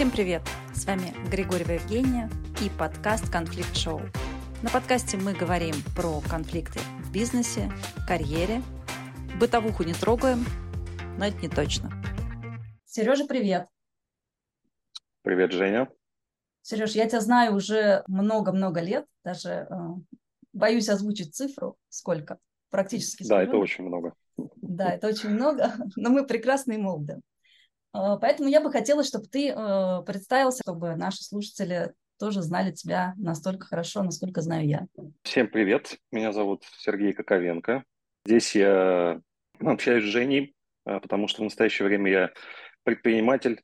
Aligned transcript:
Всем 0.00 0.10
привет! 0.10 0.40
С 0.72 0.86
вами 0.86 1.12
Григорьева 1.30 1.72
Евгения 1.72 2.30
и 2.64 2.70
подкаст 2.78 3.30
«Конфликт 3.30 3.76
Шоу». 3.76 4.00
На 4.62 4.70
подкасте 4.70 5.18
мы 5.18 5.34
говорим 5.34 5.74
про 5.94 6.22
конфликты 6.22 6.80
в 7.02 7.12
бизнесе, 7.12 7.70
карьере. 8.08 8.62
Бытовуху 9.38 9.82
не 9.82 9.92
трогаем, 9.92 10.46
но 11.18 11.26
это 11.26 11.36
не 11.42 11.50
точно. 11.50 11.90
Сережа, 12.86 13.26
привет! 13.26 13.68
Привет, 15.20 15.52
Женя! 15.52 15.90
Сереж, 16.62 16.92
я 16.92 17.06
тебя 17.06 17.20
знаю 17.20 17.54
уже 17.54 18.02
много-много 18.06 18.80
лет, 18.80 19.04
даже 19.22 19.50
э, 19.50 19.66
боюсь 20.54 20.88
озвучить 20.88 21.34
цифру, 21.34 21.76
сколько, 21.90 22.38
практически. 22.70 23.28
Да, 23.28 23.42
это 23.42 23.58
очень 23.58 23.84
много. 23.84 24.14
Да, 24.62 24.94
это 24.94 25.08
очень 25.08 25.28
много, 25.28 25.74
но 25.96 26.08
мы 26.08 26.26
прекрасные 26.26 26.78
молоды. 26.78 27.20
Э, 27.94 28.16
поэтому 28.20 28.48
я 28.48 28.60
бы 28.60 28.70
хотела, 28.70 29.04
чтобы 29.04 29.26
ты 29.26 29.48
э, 29.48 30.02
представился, 30.06 30.62
чтобы 30.62 30.96
наши 30.96 31.22
слушатели 31.22 31.92
тоже 32.18 32.42
знали 32.42 32.72
тебя 32.72 33.14
настолько 33.16 33.66
хорошо, 33.66 34.02
насколько 34.02 34.42
знаю 34.42 34.66
я. 34.66 34.86
Всем 35.22 35.48
привет, 35.48 35.98
меня 36.12 36.32
зовут 36.32 36.64
Сергей 36.78 37.12
Коковенко. 37.12 37.84
Здесь 38.26 38.54
я 38.54 39.20
ну, 39.58 39.70
общаюсь 39.72 40.04
с 40.04 40.08
Женей, 40.08 40.54
э, 40.86 41.00
потому 41.00 41.28
что 41.28 41.40
в 41.40 41.44
настоящее 41.44 41.88
время 41.88 42.10
я 42.10 42.30
предприниматель, 42.82 43.62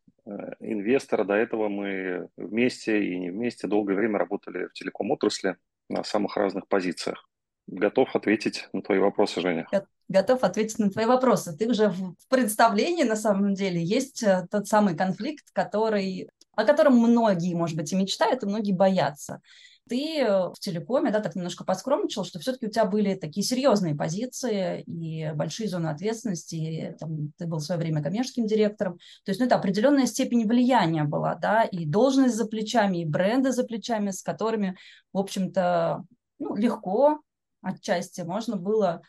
инвестор. 0.58 1.24
До 1.24 1.34
этого 1.34 1.68
мы 1.68 2.28
вместе 2.36 3.04
и 3.04 3.16
не 3.16 3.30
вместе 3.30 3.68
долгое 3.68 3.94
время 3.94 4.18
работали 4.18 4.66
в 4.66 4.72
телеком-отрасли 4.72 5.56
на 5.88 6.02
самых 6.02 6.36
разных 6.36 6.66
позициях. 6.66 7.28
Готов 7.68 8.14
ответить 8.16 8.68
на 8.72 8.82
твои 8.82 8.98
вопросы, 8.98 9.40
Женя. 9.40 9.68
Готов 10.08 10.44
ответить 10.44 10.78
на 10.78 10.90
твои 10.90 11.06
вопросы. 11.06 11.56
Ты 11.56 11.68
уже 11.68 11.88
в 11.88 12.14
представлении, 12.28 13.02
на 13.02 13.16
самом 13.16 13.54
деле, 13.54 13.82
есть 13.82 14.22
э, 14.22 14.46
тот 14.50 14.68
самый 14.68 14.96
конфликт, 14.96 15.44
который, 15.52 16.28
о 16.54 16.64
котором 16.64 16.96
многие, 16.98 17.54
может 17.54 17.76
быть, 17.76 17.92
и 17.92 17.96
мечтают, 17.96 18.42
и 18.42 18.46
многие 18.46 18.72
боятся. 18.72 19.40
Ты 19.88 20.20
э, 20.20 20.48
в 20.48 20.54
телекоме, 20.60 21.10
да, 21.10 21.20
так 21.20 21.34
немножко 21.34 21.64
поскромничал, 21.64 22.24
что 22.24 22.38
все-таки 22.38 22.66
у 22.66 22.70
тебя 22.70 22.84
были 22.84 23.14
такие 23.14 23.44
серьезные 23.44 23.96
позиции 23.96 24.82
и 24.82 25.32
большие 25.32 25.68
зоны 25.68 25.88
ответственности. 25.88 26.54
И, 26.54 26.92
там, 26.98 27.32
ты 27.36 27.46
был 27.46 27.58
в 27.58 27.64
свое 27.64 27.80
время 27.80 28.02
коммерческим 28.02 28.46
директором. 28.46 28.98
То 29.24 29.30
есть, 29.30 29.40
ну, 29.40 29.46
это 29.46 29.56
определенная 29.56 30.06
степень 30.06 30.46
влияния 30.46 31.02
была, 31.04 31.34
да, 31.34 31.64
и 31.64 31.84
должность 31.84 32.36
за 32.36 32.46
плечами, 32.46 32.98
и 32.98 33.04
бренды 33.04 33.52
за 33.52 33.64
плечами, 33.64 34.10
с 34.10 34.22
которыми, 34.22 34.76
в 35.12 35.18
общем-то, 35.18 36.04
ну, 36.38 36.54
легко 36.54 37.20
отчасти 37.62 38.20
можно 38.20 38.56
было 38.56 39.02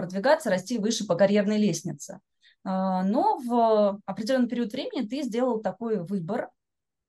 продвигаться, 0.00 0.50
расти 0.50 0.78
выше 0.78 1.06
по 1.06 1.14
карьерной 1.14 1.58
лестнице. 1.58 2.20
А, 2.64 3.02
но 3.02 3.38
в 3.38 4.00
определенный 4.06 4.48
период 4.48 4.72
времени 4.72 5.06
ты 5.06 5.22
сделал 5.22 5.60
такой 5.60 6.02
выбор, 6.02 6.48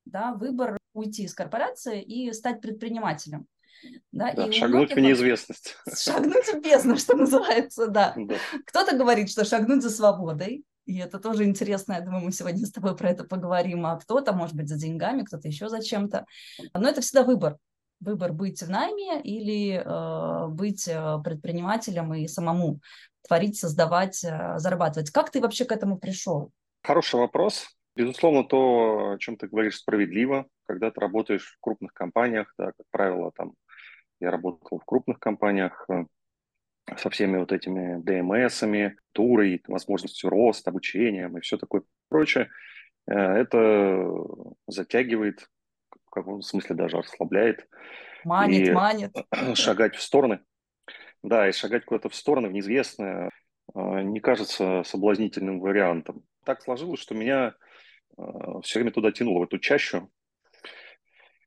да, 0.06 0.34
выбор 0.34 0.78
уйти 0.94 1.24
из 1.24 1.34
корпорации 1.34 2.02
и 2.02 2.34
стать 2.34 2.62
предпринимателем. 2.62 3.46
Да, 4.12 4.34
да, 4.34 4.46
и 4.46 4.52
шагнуть 4.52 4.94
в 4.94 5.00
неизвестность. 5.00 5.76
Шагнуть 5.98 6.46
в 6.54 6.62
бездну, 6.62 6.98
что 6.98 7.16
называется, 7.16 7.88
да. 7.88 8.14
да. 8.16 8.36
Кто-то 8.68 8.96
говорит, 8.96 9.30
что 9.30 9.46
шагнуть 9.46 9.82
за 9.82 9.90
свободой, 9.90 10.66
и 10.86 10.98
это 10.98 11.20
тоже 11.20 11.46
интересно, 11.46 11.94
я 11.94 12.02
думаю, 12.02 12.26
мы 12.26 12.32
сегодня 12.32 12.66
с 12.66 12.72
тобой 12.72 12.96
про 12.96 13.10
это 13.10 13.24
поговорим, 13.24 13.86
а 13.86 13.98
кто-то, 13.98 14.34
может 14.34 14.56
быть, 14.56 14.68
за 14.68 14.78
деньгами, 14.78 15.24
кто-то 15.24 15.48
еще 15.48 15.70
за 15.70 15.82
чем-то. 15.82 16.26
Но 16.74 16.90
это 16.90 17.02
всегда 17.02 17.24
выбор 17.24 17.58
выбор 18.02 18.34
быть 18.34 18.62
в 18.62 18.70
найме 18.70 19.22
или 19.22 19.76
э, 19.76 20.48
быть 20.50 20.88
э, 20.88 21.20
предпринимателем 21.24 22.14
и 22.14 22.28
самому 22.28 22.82
творить, 23.28 23.58
создавать, 23.58 24.24
э, 24.24 24.58
зарабатывать. 24.58 25.12
Как 25.12 25.30
ты 25.30 25.40
вообще 25.40 25.66
к 25.66 25.72
этому 25.72 25.98
пришел? 25.98 26.52
Хороший 26.84 27.20
вопрос. 27.20 27.68
Безусловно, 27.96 28.44
то, 28.44 29.12
о 29.12 29.18
чем 29.20 29.38
ты 29.38 29.48
говоришь, 29.48 29.78
справедливо. 29.78 30.48
Когда 30.66 30.90
ты 30.90 31.00
работаешь 31.00 31.56
в 31.56 31.62
крупных 31.62 31.94
компаниях, 31.94 32.54
да, 32.58 32.68
как 32.68 32.86
правило, 32.90 33.32
там 33.36 33.54
я 34.20 34.32
работал 34.32 34.80
в 34.80 34.86
крупных 34.86 35.20
компаниях 35.20 35.86
э, 35.90 36.06
со 36.98 37.10
всеми 37.12 37.38
вот 37.38 37.52
этими 37.52 38.02
ДМСами, 38.02 38.98
турой, 39.12 39.62
возможностью 39.68 40.30
роста, 40.30 40.72
обучением 40.72 41.38
и 41.38 41.42
все 41.42 41.58
такое 41.58 41.84
прочее, 42.10 42.50
это 43.08 44.06
затягивает 44.68 45.48
в 46.12 46.14
каком 46.14 46.42
смысле 46.42 46.76
даже 46.76 46.98
расслабляет. 46.98 47.68
Манит, 48.26 48.68
и 48.68 48.72
манит. 48.72 49.16
Шагать 49.56 49.96
в 49.96 50.02
стороны. 50.02 50.42
Да, 51.24 51.48
и 51.48 51.54
шагать 51.54 51.86
куда-то 51.86 52.10
в 52.10 52.16
стороны, 52.16 52.50
в 52.50 52.52
неизвестное, 52.52 53.30
а, 53.74 54.02
не 54.02 54.20
кажется 54.20 54.84
соблазнительным 54.84 55.62
вариантом. 55.62 56.24
Так 56.44 56.62
сложилось, 56.62 57.00
что 57.00 57.16
меня 57.16 57.56
а, 58.18 58.60
все 58.62 58.80
время 58.80 58.92
туда 58.92 59.14
тянуло, 59.14 59.40
в 59.40 59.44
эту 59.44 59.58
чащу 59.58 60.12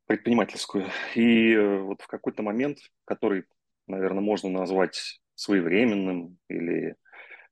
предпринимательскую. 0.07 0.87
И 1.15 1.53
э, 1.53 1.79
вот 1.81 2.01
в 2.01 2.07
какой-то 2.07 2.43
момент, 2.43 2.79
который, 3.05 3.45
наверное, 3.87 4.23
можно 4.23 4.49
назвать 4.49 5.21
своевременным 5.35 6.39
или 6.49 6.97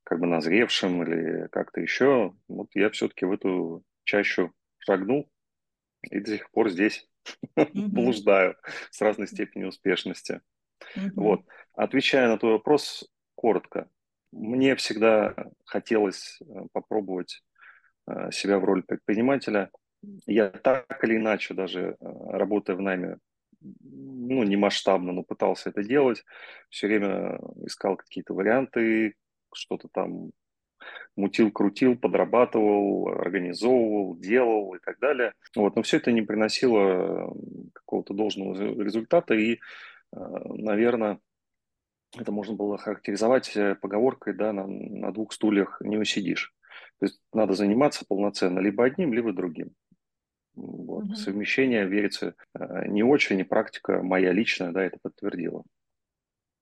как 0.04 0.20
бы 0.20 0.26
назревшим 0.26 1.02
или 1.02 1.48
как-то 1.48 1.80
еще, 1.80 2.34
вот 2.48 2.68
я 2.74 2.88
все-таки 2.90 3.26
в 3.26 3.32
эту 3.32 3.84
чащу 4.04 4.52
шагнул, 4.78 5.30
и 6.10 6.20
до 6.20 6.36
сих 6.36 6.50
пор 6.50 6.70
здесь 6.70 7.08
mm-hmm. 7.56 7.70
блуждаю 7.72 8.56
с 8.90 9.00
разной 9.00 9.26
степенью 9.26 9.68
успешности. 9.68 10.40
Mm-hmm. 10.96 11.10
Вот. 11.16 11.40
Отвечая 11.74 12.28
на 12.28 12.38
твой 12.38 12.52
вопрос 12.52 13.08
коротко, 13.34 13.88
мне 14.32 14.74
всегда 14.76 15.34
хотелось 15.64 16.40
э, 16.40 16.44
попробовать 16.72 17.42
э, 18.08 18.30
себя 18.32 18.58
в 18.58 18.64
роли 18.64 18.80
предпринимателя. 18.80 19.70
Я 20.26 20.48
так 20.48 21.04
или 21.04 21.16
иначе, 21.16 21.54
даже 21.54 21.80
э, 21.80 21.96
работая 22.00 22.74
в 22.76 22.80
найме, 22.80 23.18
ну, 23.60 24.42
не 24.42 24.56
масштабно, 24.56 25.12
но 25.12 25.22
пытался 25.22 25.68
это 25.70 25.84
делать. 25.84 26.24
Все 26.70 26.86
время 26.86 27.38
искал 27.64 27.96
какие-то 27.96 28.34
варианты, 28.34 29.14
что-то 29.54 29.88
там 29.92 30.32
мутил, 31.16 31.50
крутил, 31.50 31.96
подрабатывал, 31.96 33.08
организовывал, 33.08 34.16
делал 34.16 34.74
и 34.74 34.78
так 34.78 34.98
далее. 34.98 35.34
Вот. 35.56 35.76
Но 35.76 35.82
все 35.82 35.98
это 35.98 36.12
не 36.12 36.22
приносило 36.22 37.34
какого-то 37.72 38.14
должного 38.14 38.54
результата, 38.82 39.34
и, 39.34 39.54
э, 39.54 39.58
наверное, 40.12 41.18
это 42.18 42.30
можно 42.32 42.54
было 42.54 42.76
характеризовать 42.78 43.56
э, 43.56 43.74
поговоркой, 43.74 44.34
да, 44.34 44.52
на, 44.52 44.66
на 44.66 45.12
двух 45.12 45.32
стульях 45.32 45.80
не 45.80 45.96
усидишь. 45.96 46.54
То 46.98 47.06
есть 47.06 47.20
надо 47.32 47.54
заниматься 47.54 48.04
полноценно 48.06 48.60
либо 48.60 48.84
одним, 48.84 49.12
либо 49.12 49.32
другим. 49.32 49.72
Вот. 50.54 51.04
Mm-hmm. 51.04 51.14
Совмещение 51.14 51.86
верится 51.86 52.34
э, 52.54 52.86
не 52.88 53.02
очень, 53.02 53.40
и 53.40 53.44
практика 53.44 54.02
моя 54.02 54.32
личная, 54.32 54.72
да, 54.72 54.84
это 54.84 54.98
подтвердила. 55.00 55.64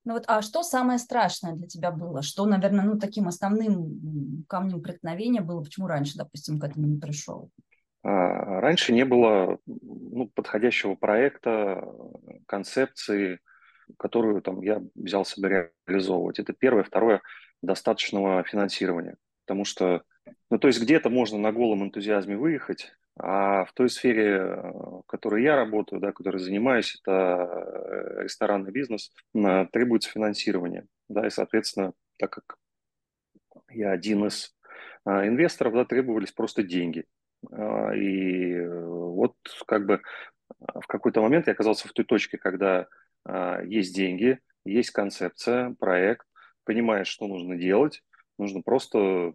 Ну 0.04 0.14
вот, 0.14 0.24
а 0.28 0.40
что 0.40 0.62
самое 0.62 0.98
страшное 0.98 1.52
для 1.52 1.66
тебя 1.66 1.90
было? 1.90 2.22
Что, 2.22 2.46
наверное, 2.46 2.84
ну, 2.84 2.98
таким 2.98 3.28
основным 3.28 4.44
камнем 4.48 4.80
преткновения 4.80 5.42
было? 5.42 5.62
Почему 5.62 5.86
раньше, 5.86 6.16
допустим, 6.16 6.58
к 6.58 6.64
этому 6.64 6.86
не 6.86 6.98
пришел? 6.98 7.50
А, 8.02 8.60
раньше 8.60 8.92
не 8.92 9.04
было 9.04 9.58
ну, 9.66 10.30
подходящего 10.34 10.94
проекта, 10.94 11.84
концепции, 12.46 13.40
которую 13.98 14.40
там, 14.40 14.62
я 14.62 14.82
взял 14.94 15.24
себе 15.24 15.72
реализовывать. 15.86 16.38
Это 16.38 16.54
первое. 16.54 16.82
Второе– 16.82 17.20
достаточного 17.62 18.42
финансирования. 18.44 19.16
Потому 19.44 19.64
что, 19.64 20.02
ну, 20.50 20.58
то 20.58 20.68
есть 20.68 20.80
где-то 20.80 21.10
можно 21.10 21.38
на 21.38 21.52
голом 21.52 21.84
энтузиазме 21.84 22.36
выехать, 22.36 22.92
а 23.22 23.64
в 23.66 23.72
той 23.74 23.90
сфере, 23.90 24.36
э, 24.36 24.70
в 24.72 25.02
которой 25.06 25.42
я 25.42 25.54
работаю, 25.54 26.00
да, 26.00 26.12
которой 26.12 26.38
занимаюсь, 26.38 26.98
это 27.00 27.12
э, 27.12 28.22
ресторанный 28.22 28.72
бизнес, 28.72 29.12
требуется 29.72 30.10
финансирование. 30.10 30.86
Да, 31.08 31.26
и, 31.26 31.30
соответственно, 31.30 31.92
так 32.18 32.30
как 32.30 32.56
я 33.70 33.90
один 33.90 34.26
из 34.26 34.56
а, 35.04 35.26
инвесторов, 35.26 35.74
да, 35.74 35.84
требовались 35.84 36.32
просто 36.32 36.62
деньги. 36.62 37.04
А, 37.50 37.92
и 37.94 38.66
вот 38.66 39.34
как 39.66 39.86
бы 39.86 40.00
в 40.58 40.86
какой-то 40.86 41.20
момент 41.20 41.46
я 41.46 41.52
оказался 41.52 41.88
в 41.88 41.92
той 41.92 42.04
точке, 42.04 42.38
когда 42.38 42.88
есть 43.64 43.94
деньги, 43.94 44.38
есть 44.64 44.90
концепция, 44.90 45.76
проект, 45.78 46.26
понимаешь, 46.64 47.06
что 47.06 47.26
нужно 47.26 47.56
делать, 47.56 48.02
нужно 48.38 48.62
просто 48.62 49.34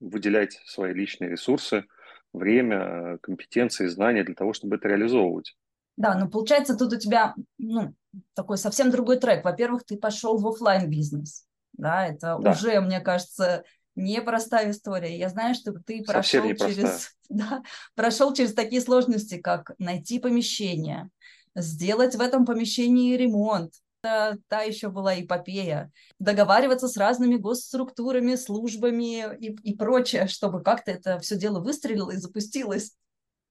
выделять 0.00 0.54
свои 0.64 0.94
личные 0.94 1.30
ресурсы– 1.30 1.84
время, 2.32 3.18
компетенции, 3.22 3.86
знания 3.86 4.24
для 4.24 4.34
того, 4.34 4.52
чтобы 4.52 4.76
это 4.76 4.88
реализовывать. 4.88 5.56
Да, 5.96 6.14
но 6.14 6.28
получается 6.28 6.76
тут 6.76 6.92
у 6.92 6.98
тебя 6.98 7.34
ну, 7.58 7.94
такой 8.34 8.58
совсем 8.58 8.90
другой 8.90 9.18
трек. 9.18 9.44
Во-первых, 9.44 9.84
ты 9.84 9.96
пошел 9.96 10.38
в 10.38 10.46
офлайн 10.46 10.88
бизнес. 10.88 11.44
Да, 11.72 12.06
это 12.06 12.38
да. 12.40 12.50
уже, 12.50 12.80
мне 12.80 13.00
кажется, 13.00 13.64
непростая 13.94 14.70
история. 14.70 15.18
Я 15.18 15.28
знаю, 15.28 15.54
что 15.54 15.72
ты 15.72 16.02
прошел 16.04 16.42
через, 16.54 17.16
да, 17.28 17.62
прошел 17.94 18.32
через 18.32 18.54
такие 18.54 18.80
сложности, 18.80 19.38
как 19.38 19.72
найти 19.78 20.18
помещение, 20.18 21.10
сделать 21.54 22.14
в 22.14 22.20
этом 22.20 22.44
помещении 22.46 23.16
ремонт, 23.16 23.74
это 24.02 24.38
та 24.48 24.62
еще 24.62 24.88
была 24.88 25.20
эпопея. 25.20 25.90
Договариваться 26.18 26.88
с 26.88 26.96
разными 26.96 27.36
госструктурами, 27.36 28.34
службами 28.34 29.36
и, 29.38 29.56
и 29.62 29.76
прочее, 29.76 30.26
чтобы 30.28 30.62
как-то 30.62 30.90
это 30.90 31.18
все 31.18 31.36
дело 31.36 31.60
выстрелило 31.60 32.10
и 32.10 32.16
запустилось. 32.16 32.96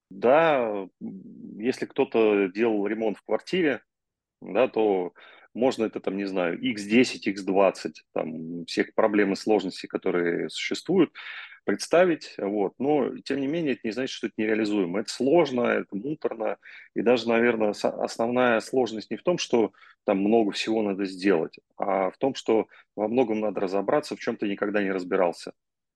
Да, 0.09 0.87
если 0.99 1.85
кто-то 1.85 2.47
делал 2.47 2.87
ремонт 2.87 3.17
в 3.17 3.23
квартире, 3.23 3.81
да, 4.41 4.67
то 4.67 5.13
можно 5.53 5.85
это 5.85 5.99
там, 5.99 6.15
не 6.15 6.25
знаю, 6.25 6.61
x10, 6.61 7.27
x20, 7.27 7.91
там, 8.13 8.65
всех 8.65 8.93
проблем 8.93 9.33
и 9.33 9.35
сложностей, 9.35 9.89
которые 9.89 10.49
существуют, 10.49 11.11
представить, 11.67 12.33
вот. 12.37 12.73
Но, 12.79 13.17
тем 13.19 13.41
не 13.41 13.47
менее, 13.47 13.73
это 13.73 13.81
не 13.83 13.91
значит, 13.91 14.15
что 14.15 14.27
это 14.27 14.35
нереализуемо. 14.37 15.01
Это 15.01 15.11
сложно, 15.11 15.61
это 15.63 15.95
муторно, 15.95 16.57
и 16.95 17.01
даже, 17.01 17.27
наверное, 17.27 17.71
основная 17.71 18.61
сложность 18.61 19.11
не 19.11 19.17
в 19.17 19.23
том, 19.23 19.37
что 19.37 19.73
там 20.05 20.19
много 20.19 20.51
всего 20.53 20.81
надо 20.81 21.05
сделать, 21.05 21.59
а 21.77 22.09
в 22.09 22.17
том, 22.17 22.35
что 22.35 22.67
во 22.95 23.09
многом 23.09 23.41
надо 23.41 23.59
разобраться, 23.59 24.15
в 24.15 24.19
чем 24.19 24.37
ты 24.37 24.47
никогда 24.47 24.81
не 24.81 24.91
разбирался 24.91 25.51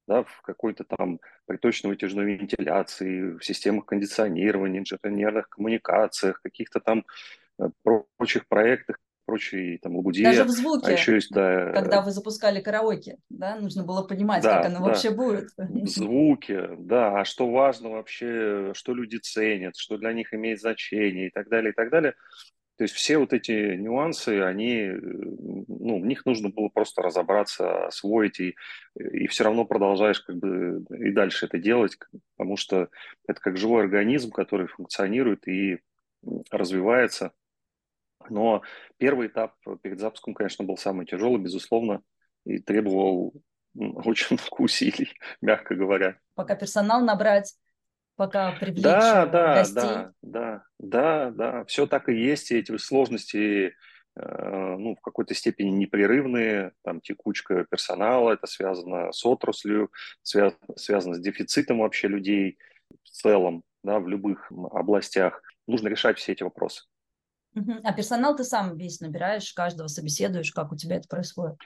да, 0.07 0.23
в 0.23 0.41
какой-то 0.41 0.83
там 0.83 1.19
приточно-вытяжной 1.45 2.25
вентиляции, 2.25 3.37
в 3.37 3.43
системах 3.43 3.85
кондиционирования, 3.85 4.81
инженерных 4.81 5.47
коммуникациях, 5.47 6.41
каких-то 6.41 6.81
там 6.81 7.05
э, 7.59 7.69
прочих 8.17 8.47
проектах, 8.47 8.97
прочей 9.31 9.77
там 9.77 9.95
лабуде. 9.95 10.23
Даже 10.23 10.43
в 10.43 10.49
звуке, 10.49 10.87
а 10.87 10.91
еще 10.91 11.15
есть, 11.15 11.31
да, 11.31 11.71
когда 11.71 12.01
вы 12.01 12.11
запускали 12.11 12.59
караоке, 12.59 13.17
да, 13.29 13.55
нужно 13.55 13.83
было 13.83 14.03
понимать, 14.03 14.43
да, 14.43 14.57
как 14.57 14.65
оно 14.65 14.79
да. 14.79 14.85
вообще 14.85 15.11
будет. 15.11 15.49
Звуки, 15.85 16.59
да, 16.77 17.21
а 17.21 17.25
что 17.25 17.49
важно 17.49 17.89
вообще, 17.91 18.73
что 18.73 18.93
люди 18.93 19.17
ценят, 19.17 19.77
что 19.77 19.97
для 19.97 20.11
них 20.11 20.33
имеет 20.33 20.59
значение 20.59 21.27
и 21.27 21.29
так 21.31 21.47
далее, 21.49 21.71
и 21.71 21.73
так 21.75 21.89
далее. 21.89 22.13
То 22.77 22.83
есть 22.83 22.95
все 22.95 23.19
вот 23.19 23.31
эти 23.31 23.75
нюансы, 23.75 24.41
они, 24.41 24.89
ну, 24.91 26.01
в 26.01 26.05
них 26.05 26.25
нужно 26.25 26.49
было 26.49 26.67
просто 26.67 27.01
разобраться, 27.03 27.85
освоить, 27.85 28.39
и, 28.39 28.55
и 28.95 29.27
все 29.27 29.43
равно 29.43 29.65
продолжаешь 29.65 30.19
как 30.19 30.37
бы 30.37 30.83
и 30.89 31.11
дальше 31.11 31.45
это 31.45 31.57
делать, 31.57 31.97
потому 32.35 32.57
что 32.57 32.89
это 33.27 33.39
как 33.39 33.57
живой 33.57 33.83
организм, 33.83 34.31
который 34.31 34.67
функционирует 34.67 35.47
и 35.47 35.79
развивается. 36.49 37.33
Но 38.29 38.61
первый 38.97 39.27
этап 39.27 39.55
перед 39.81 39.99
запуском, 39.99 40.33
конечно, 40.33 40.65
был 40.65 40.77
самый 40.77 41.05
тяжелый, 41.05 41.39
безусловно, 41.39 42.01
и 42.45 42.59
требовал 42.59 43.33
очень 43.75 44.35
много 44.35 44.61
усилий, 44.61 45.13
мягко 45.41 45.75
говоря. 45.75 46.17
Пока 46.35 46.55
персонал 46.55 47.01
набрать, 47.01 47.55
пока 48.15 48.51
привлечь 48.53 48.83
да, 48.83 49.25
да, 49.25 49.55
гостей. 49.55 49.73
Да, 49.75 50.13
да, 50.21 50.63
да, 50.79 51.31
да, 51.31 51.65
все 51.65 51.87
так 51.87 52.09
и 52.09 52.15
есть, 52.15 52.51
и 52.51 52.57
эти 52.57 52.75
сложности 52.77 53.73
э, 54.15 54.75
ну, 54.77 54.95
в 54.95 55.01
какой-то 55.01 55.33
степени 55.33 55.69
непрерывные, 55.69 56.73
там 56.83 57.01
текучка 57.01 57.65
персонала, 57.69 58.31
это 58.31 58.47
связано 58.47 59.11
с 59.11 59.25
отраслью, 59.25 59.91
связ, 60.21 60.53
связано 60.75 61.15
с 61.15 61.19
дефицитом 61.19 61.79
вообще 61.79 62.07
людей 62.07 62.57
в 63.03 63.09
целом, 63.09 63.63
да, 63.83 63.99
в 63.99 64.07
любых 64.07 64.51
областях. 64.71 65.41
Нужно 65.67 65.87
решать 65.87 66.17
все 66.17 66.33
эти 66.33 66.43
вопросы. 66.43 66.83
А 67.83 67.93
персонал 67.93 68.35
ты 68.35 68.43
сам 68.43 68.77
весь 68.77 69.01
набираешь, 69.01 69.53
каждого 69.53 69.87
собеседуешь, 69.87 70.51
как 70.51 70.71
у 70.71 70.77
тебя 70.77 70.97
это 70.97 71.07
происходит? 71.07 71.57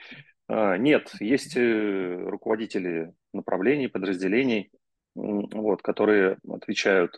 А, 0.48 0.76
нет, 0.76 1.12
есть 1.20 1.56
э, 1.56 2.14
руководители 2.28 3.12
направлений, 3.32 3.88
подразделений, 3.88 4.70
вот, 5.14 5.82
которые 5.82 6.38
отвечают 6.48 7.16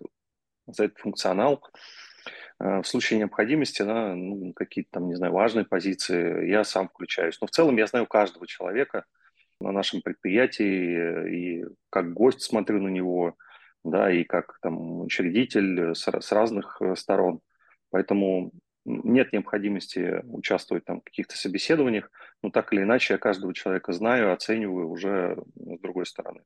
за 0.67 0.85
этот 0.85 0.99
функционал. 0.99 1.63
А, 2.59 2.83
в 2.83 2.87
случае 2.87 3.19
необходимости 3.19 3.83
на 3.83 4.15
ну, 4.15 4.53
какие-то 4.53 4.91
там, 4.93 5.09
не 5.09 5.15
знаю, 5.15 5.33
важные 5.33 5.65
позиции 5.65 6.49
я 6.49 6.65
сам 6.65 6.89
включаюсь. 6.89 7.39
Но 7.41 7.47
в 7.47 7.51
целом 7.51 7.77
я 7.77 7.87
знаю 7.87 8.07
каждого 8.07 8.47
человека 8.47 9.05
на 9.61 9.73
нашем 9.73 10.03
предприятии 10.03 11.61
и 11.61 11.65
как 11.91 12.13
гость 12.13 12.43
смотрю 12.43 12.81
на 12.83 12.89
него, 12.89 13.35
да, 13.85 14.11
и 14.11 14.25
как 14.25 14.59
там 14.61 15.01
учредитель 15.01 15.95
с, 15.95 16.07
с 16.09 16.33
разных 16.33 16.81
э, 16.81 16.95
сторон. 16.97 17.41
Поэтому 17.91 18.53
нет 18.85 19.33
необходимости 19.33 20.23
участвовать 20.25 20.85
там, 20.85 21.01
в 21.01 21.05
каких-то 21.05 21.37
собеседованиях, 21.37 22.11
но 22.43 22.51
так 22.51 22.73
или 22.73 22.83
иначе 22.83 23.15
я 23.15 23.19
каждого 23.19 23.53
человека 23.55 23.93
знаю, 23.93 24.33
оцениваю 24.33 24.89
уже 24.89 25.43
с 25.57 25.81
другой 25.81 26.07
стороны. 26.07 26.43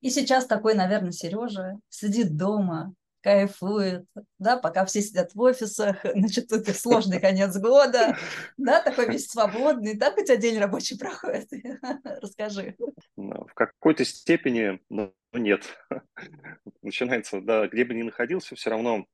И 0.00 0.10
сейчас 0.10 0.46
такой, 0.46 0.74
наверное, 0.74 1.12
Сережа 1.12 1.78
сидит 1.88 2.36
дома, 2.36 2.94
кайфует, 3.24 4.04
да, 4.38 4.58
пока 4.58 4.84
все 4.84 5.00
сидят 5.00 5.34
в 5.34 5.40
офисах, 5.40 5.96
значит, 6.14 6.48
тут 6.48 6.68
сложный 6.68 7.20
конец 7.20 7.56
года, 7.56 8.16
да, 8.58 8.82
такой 8.82 9.08
весь 9.08 9.28
свободный. 9.28 9.98
Так 9.98 10.18
у 10.18 10.24
тебя 10.24 10.36
день 10.36 10.58
рабочий 10.58 10.98
проходит? 10.98 11.48
Расскажи. 12.04 12.76
Ну, 13.16 13.46
в 13.46 13.54
какой-то 13.54 14.04
степени, 14.04 14.78
но 14.90 15.12
нет. 15.32 15.64
Начинается, 16.82 17.40
да, 17.40 17.66
где 17.66 17.84
бы 17.84 17.94
ни 17.94 18.02
находился, 18.02 18.56
все 18.56 18.70
равно 18.70 19.06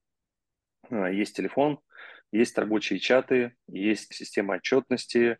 есть 0.91 1.37
телефон, 1.37 1.81
есть 2.33 2.57
рабочие 2.59 2.99
чаты, 2.99 3.55
есть 3.67 4.15
система 4.15 4.55
отчетности, 4.55 5.39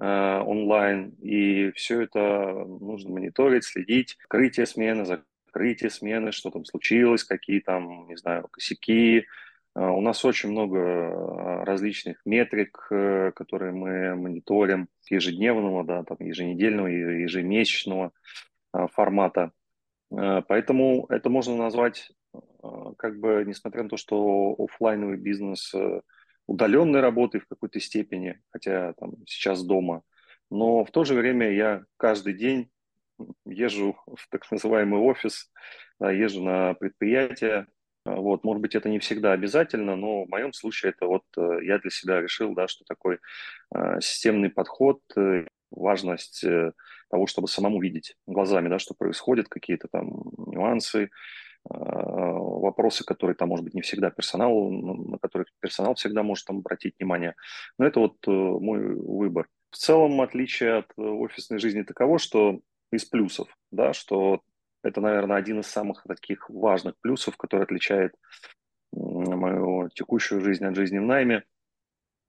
Э, 0.00 0.40
онлайн, 0.40 1.10
и 1.20 1.70
все 1.72 2.02
это 2.02 2.64
нужно 2.66 3.10
мониторить, 3.10 3.64
следить, 3.64 4.16
открытие 4.24 4.66
смены, 4.66 5.04
закрытие 5.04 5.90
смены, 5.90 6.32
что 6.32 6.50
там 6.50 6.64
случилось, 6.64 7.24
какие 7.24 7.60
там, 7.60 8.08
не 8.08 8.16
знаю, 8.16 8.48
косяки. 8.50 9.26
Э, 9.76 9.86
у 9.86 10.00
нас 10.00 10.24
очень 10.24 10.50
много 10.50 10.78
э, 10.78 11.64
различных 11.64 12.20
метрик, 12.24 12.78
которые 12.88 13.72
мы 13.72 14.16
мониторим 14.16 14.88
ежедневного, 15.08 15.84
да, 15.84 16.04
там, 16.04 16.16
еженедельного, 16.20 16.88
ежемесячного 16.88 18.12
формата. 18.92 19.52
Поэтому 20.10 21.06
это 21.10 21.28
можно 21.28 21.56
назвать, 21.56 22.10
как 22.96 23.18
бы, 23.18 23.44
несмотря 23.46 23.82
на 23.82 23.88
то, 23.88 23.96
что 23.96 24.54
офлайновый 24.58 25.16
бизнес 25.16 25.74
удаленной 26.46 27.00
работой 27.00 27.40
в 27.40 27.46
какой-то 27.46 27.80
степени, 27.80 28.40
хотя 28.50 28.92
там 28.94 29.14
сейчас 29.26 29.62
дома. 29.62 30.02
Но 30.50 30.84
в 30.84 30.90
то 30.90 31.04
же 31.04 31.14
время 31.14 31.50
я 31.52 31.84
каждый 31.96 32.34
день 32.34 32.70
езжу 33.46 33.96
в 34.06 34.28
так 34.30 34.50
называемый 34.50 35.00
офис, 35.00 35.50
да, 35.98 36.10
езжу 36.10 36.42
на 36.42 36.74
предприятие. 36.74 37.66
Вот, 38.04 38.42
может 38.42 38.60
быть, 38.60 38.74
это 38.74 38.88
не 38.88 38.98
всегда 38.98 39.32
обязательно, 39.32 39.94
но 39.94 40.24
в 40.24 40.28
моем 40.28 40.52
случае 40.52 40.90
это 40.90 41.06
вот 41.06 41.22
э, 41.36 41.58
я 41.62 41.78
для 41.78 41.90
себя 41.90 42.20
решил, 42.20 42.52
да, 42.52 42.66
что 42.66 42.84
такой 42.84 43.20
э, 43.72 44.00
системный 44.00 44.50
подход, 44.50 44.98
э, 45.16 45.46
важность 45.70 46.42
э, 46.42 46.72
того, 47.10 47.28
чтобы 47.28 47.46
самому 47.46 47.80
видеть 47.80 48.16
глазами, 48.26 48.68
да, 48.68 48.80
что 48.80 48.94
происходит, 48.94 49.48
какие-то 49.48 49.86
там 49.86 50.08
нюансы, 50.48 51.04
Э, 51.04 51.08
вопросы, 51.64 53.04
которые 53.04 53.36
там, 53.36 53.48
может 53.48 53.64
быть, 53.64 53.74
не 53.74 53.82
всегда 53.82 54.10
персонал, 54.10 54.70
на 54.70 55.18
которых 55.18 55.48
персонал 55.60 55.94
всегда 55.94 56.22
может 56.22 56.46
там 56.46 56.58
обратить 56.58 56.94
внимание. 56.98 57.34
Но 57.78 57.86
это 57.86 58.00
вот 58.00 58.16
э, 58.26 58.30
мой 58.30 58.94
выбор. 58.94 59.48
В 59.70 59.76
целом, 59.76 60.20
отличие 60.20 60.78
от 60.78 60.86
э, 60.96 61.02
офисной 61.02 61.58
жизни 61.58 61.82
таково, 61.82 62.18
что 62.18 62.60
из 62.90 63.04
плюсов, 63.04 63.48
да, 63.70 63.92
что 63.92 64.42
это, 64.82 65.00
наверное, 65.00 65.36
один 65.36 65.60
из 65.60 65.66
самых 65.66 66.02
таких 66.02 66.50
важных 66.50 66.94
плюсов, 67.00 67.36
который 67.36 67.62
отличает 67.62 68.14
мою 68.92 69.88
текущую 69.94 70.40
жизнь 70.42 70.64
от 70.64 70.76
жизни 70.76 70.98
в 70.98 71.02
найме. 71.02 71.44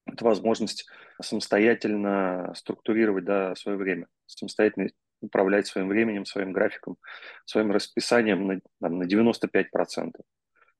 Это 0.05 0.23
возможность 0.25 0.87
самостоятельно 1.21 2.53
структурировать 2.55 3.25
да, 3.25 3.55
свое 3.55 3.77
время, 3.77 4.07
самостоятельно 4.25 4.89
управлять 5.23 5.67
своим 5.67 5.87
временем, 5.87 6.25
своим 6.25 6.51
графиком, 6.51 6.97
своим 7.45 7.71
расписанием 7.71 8.47
на, 8.47 8.59
там, 8.81 8.99
на 8.99 9.03
95%. 9.03 10.11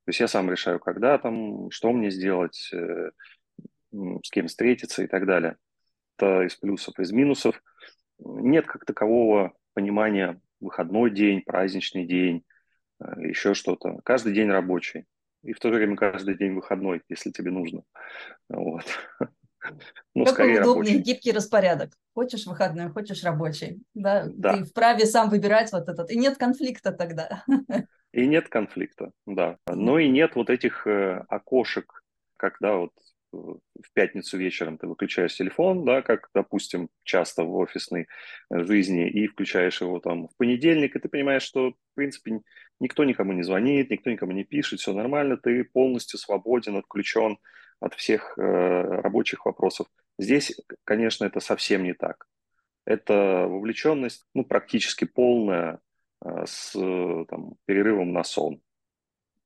То 0.03 0.09
есть 0.09 0.19
я 0.19 0.27
сам 0.27 0.51
решаю, 0.51 0.79
когда 0.79 1.17
там, 1.17 1.71
что 1.71 1.91
мне 1.93 2.11
сделать, 2.11 2.69
э, 2.73 3.11
с 3.91 4.29
кем 4.29 4.47
встретиться 4.47 5.03
и 5.03 5.07
так 5.07 5.25
далее. 5.25 5.57
Это 6.17 6.43
из 6.43 6.55
плюсов. 6.55 6.99
Из 6.99 7.11
минусов 7.11 7.61
нет 8.19 8.67
как 8.67 8.85
такового 8.85 9.53
понимания 9.73 10.39
выходной 10.59 11.11
день, 11.11 11.41
праздничный 11.41 12.05
день, 12.05 12.43
э, 12.99 13.27
еще 13.27 13.53
что-то. 13.53 13.99
Каждый 14.03 14.33
день 14.33 14.49
рабочий. 14.49 15.05
И 15.43 15.53
в 15.53 15.59
то 15.59 15.69
же 15.69 15.75
время 15.75 15.95
каждый 15.95 16.37
день 16.37 16.53
выходной, 16.53 17.01
если 17.09 17.31
тебе 17.31 17.51
нужно. 17.51 17.83
Вот. 18.49 18.85
Ну, 20.13 20.25
Какой 20.25 20.59
удобный, 20.59 20.91
рабочий. 20.91 20.97
гибкий 20.99 21.31
распорядок. 21.31 21.91
Хочешь 22.13 22.45
выходной, 22.45 22.89
хочешь 22.89 23.23
рабочий. 23.23 23.81
Да? 23.93 24.25
да. 24.27 24.57
Ты 24.57 24.63
вправе 24.65 25.05
сам 25.05 25.29
выбирать 25.29 25.71
вот 25.71 25.89
этот. 25.89 26.11
И 26.11 26.17
нет 26.17 26.37
конфликта 26.37 26.91
тогда. 26.91 27.43
И 28.13 28.27
нет 28.27 28.47
конфликта, 28.47 29.11
да. 29.25 29.57
Но 29.67 29.97
и 29.97 30.07
нет 30.07 30.35
вот 30.35 30.51
этих 30.51 30.85
э, 30.85 31.23
окошек, 31.29 32.03
когда 32.37 32.75
вот 32.75 32.91
э, 33.33 33.37
в 33.37 33.93
пятницу 33.93 34.37
вечером 34.37 34.77
ты 34.77 34.85
выключаешь 34.85 35.35
телефон, 35.35 35.83
да, 35.83 36.03
как, 36.03 36.29
допустим, 36.35 36.89
часто 37.01 37.43
в 37.43 37.55
офисной 37.55 38.07
жизни, 38.51 39.09
и 39.09 39.25
включаешь 39.25 39.81
его 39.81 39.99
там 39.99 40.27
в 40.27 40.37
понедельник, 40.37 40.95
и 40.95 40.99
ты 40.99 41.09
понимаешь, 41.09 41.41
что, 41.41 41.71
в 41.71 41.95
принципе, 41.95 42.41
никто 42.79 43.03
никому 43.03 43.33
не 43.33 43.41
звонит, 43.41 43.89
никто 43.89 44.11
никому 44.11 44.31
не 44.31 44.43
пишет, 44.43 44.79
все 44.79 44.93
нормально, 44.93 45.37
ты 45.37 45.63
полностью 45.63 46.19
свободен, 46.19 46.77
отключен 46.77 47.39
от 47.83 47.93
всех 47.95 48.37
э, 48.37 48.41
рабочих 48.41 49.45
вопросов. 49.45 49.87
Здесь, 50.17 50.55
конечно, 50.83 51.25
это 51.25 51.39
совсем 51.39 51.83
не 51.83 51.93
так. 51.93 52.27
Это 52.85 53.47
вовлеченность 53.47 54.25
ну, 54.33 54.45
практически 54.45 55.05
полная 55.05 55.79
э, 56.23 56.45
с 56.45 56.71
там, 56.71 57.55
перерывом 57.65 58.13
на 58.13 58.23
сон. 58.23 58.61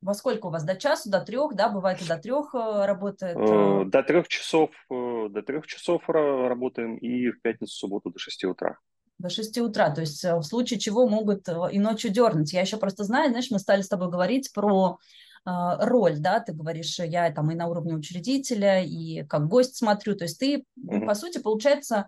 Во 0.01 0.13
сколько 0.13 0.48
у 0.48 0.50
вас? 0.51 0.63
До 0.63 0.75
часу, 0.75 1.10
до 1.10 1.22
трех, 1.22 1.56
да? 1.56 1.70
Бывает 1.70 2.01
и 2.01 2.08
до 2.08 2.17
трех 2.17 2.53
э, 2.53 2.86
работает? 2.86 3.36
Э, 3.38 3.84
до 3.86 4.03
трех 4.03 4.27
часов, 4.27 4.70
э, 4.91 5.27
до 5.29 5.41
трех 5.41 5.65
часов 5.65 6.03
работаем 6.08 6.98
и 6.98 7.32
в 7.32 7.41
пятницу, 7.41 7.74
субботу 7.74 8.12
до 8.12 8.20
шести 8.20 8.46
утра. 8.46 8.77
До 9.17 9.32
6 9.32 9.58
утра, 9.58 9.89
то 9.89 10.01
есть 10.01 10.24
в 10.24 10.44
случае 10.44 10.77
чего 10.77 11.08
могут 11.08 11.50
и 11.72 11.79
ночью 11.79 12.12
дернуть. 12.12 12.53
Я 12.53 12.62
еще 12.62 12.77
просто 12.77 13.03
знаю, 13.03 13.32
знаешь, 13.32 13.50
мы 13.50 13.58
стали 13.58 13.82
с 13.82 13.88
тобой 13.88 14.12
говорить 14.12 14.53
про 14.53 15.00
роль, 15.48 16.18
да, 16.20 16.42
ты 16.42 16.51
говоришь, 16.51 17.00
я 17.00 17.32
там 17.32 17.50
и 17.51 17.56
на 17.56 17.68
уровне 17.68 17.96
учредителя, 17.96 18.84
и 18.84 19.24
как 19.24 19.48
гость 19.48 19.77
смотрю, 19.77 20.16
то 20.16 20.25
есть 20.25 20.39
ты, 20.39 20.66
mm-hmm. 20.77 21.06
по 21.06 21.16
сути, 21.16 21.38
получается, 21.38 21.98
а, 21.98 22.08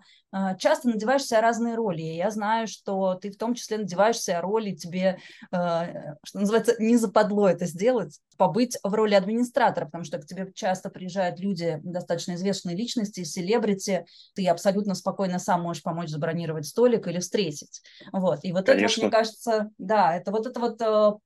часто 0.58 0.88
надеваешь 0.88 1.24
себя 1.24 1.40
разные 1.40 1.74
роли. 1.74 2.02
Я 2.02 2.30
знаю, 2.30 2.68
что 2.68 3.14
ты 3.14 3.30
в 3.30 3.36
том 3.36 3.54
числе 3.54 3.78
надеваешь 3.78 4.18
себя 4.18 4.40
роли, 4.40 4.72
тебе, 4.72 5.18
а, 5.50 6.16
что 6.24 6.40
называется, 6.40 6.76
не 6.78 6.96
западло 6.96 7.48
это 7.48 7.66
сделать, 7.66 8.20
побыть 8.36 8.78
в 8.82 8.94
роли 8.94 9.14
администратора, 9.14 9.86
потому 9.86 10.04
что 10.04 10.18
к 10.18 10.26
тебе 10.26 10.52
часто 10.54 10.88
приезжают 10.88 11.40
люди, 11.40 11.80
достаточно 11.82 12.34
известные 12.34 12.76
личности, 12.76 13.24
селебрити, 13.24 14.06
ты 14.34 14.46
абсолютно 14.48 14.94
спокойно 14.94 15.38
сам 15.38 15.62
можешь 15.62 15.82
помочь 15.82 16.10
забронировать 16.10 16.66
столик 16.66 17.08
или 17.08 17.18
встретить. 17.18 17.82
Вот. 18.12 18.40
И 18.42 18.52
вот 18.52 18.66
Конечно. 18.66 18.84
это, 18.84 19.00
вот, 19.00 19.02
мне 19.02 19.10
кажется, 19.10 19.70
да, 19.78 20.16
это 20.16 20.30
вот 20.30 20.46
это 20.46 20.60
вот 20.60 21.20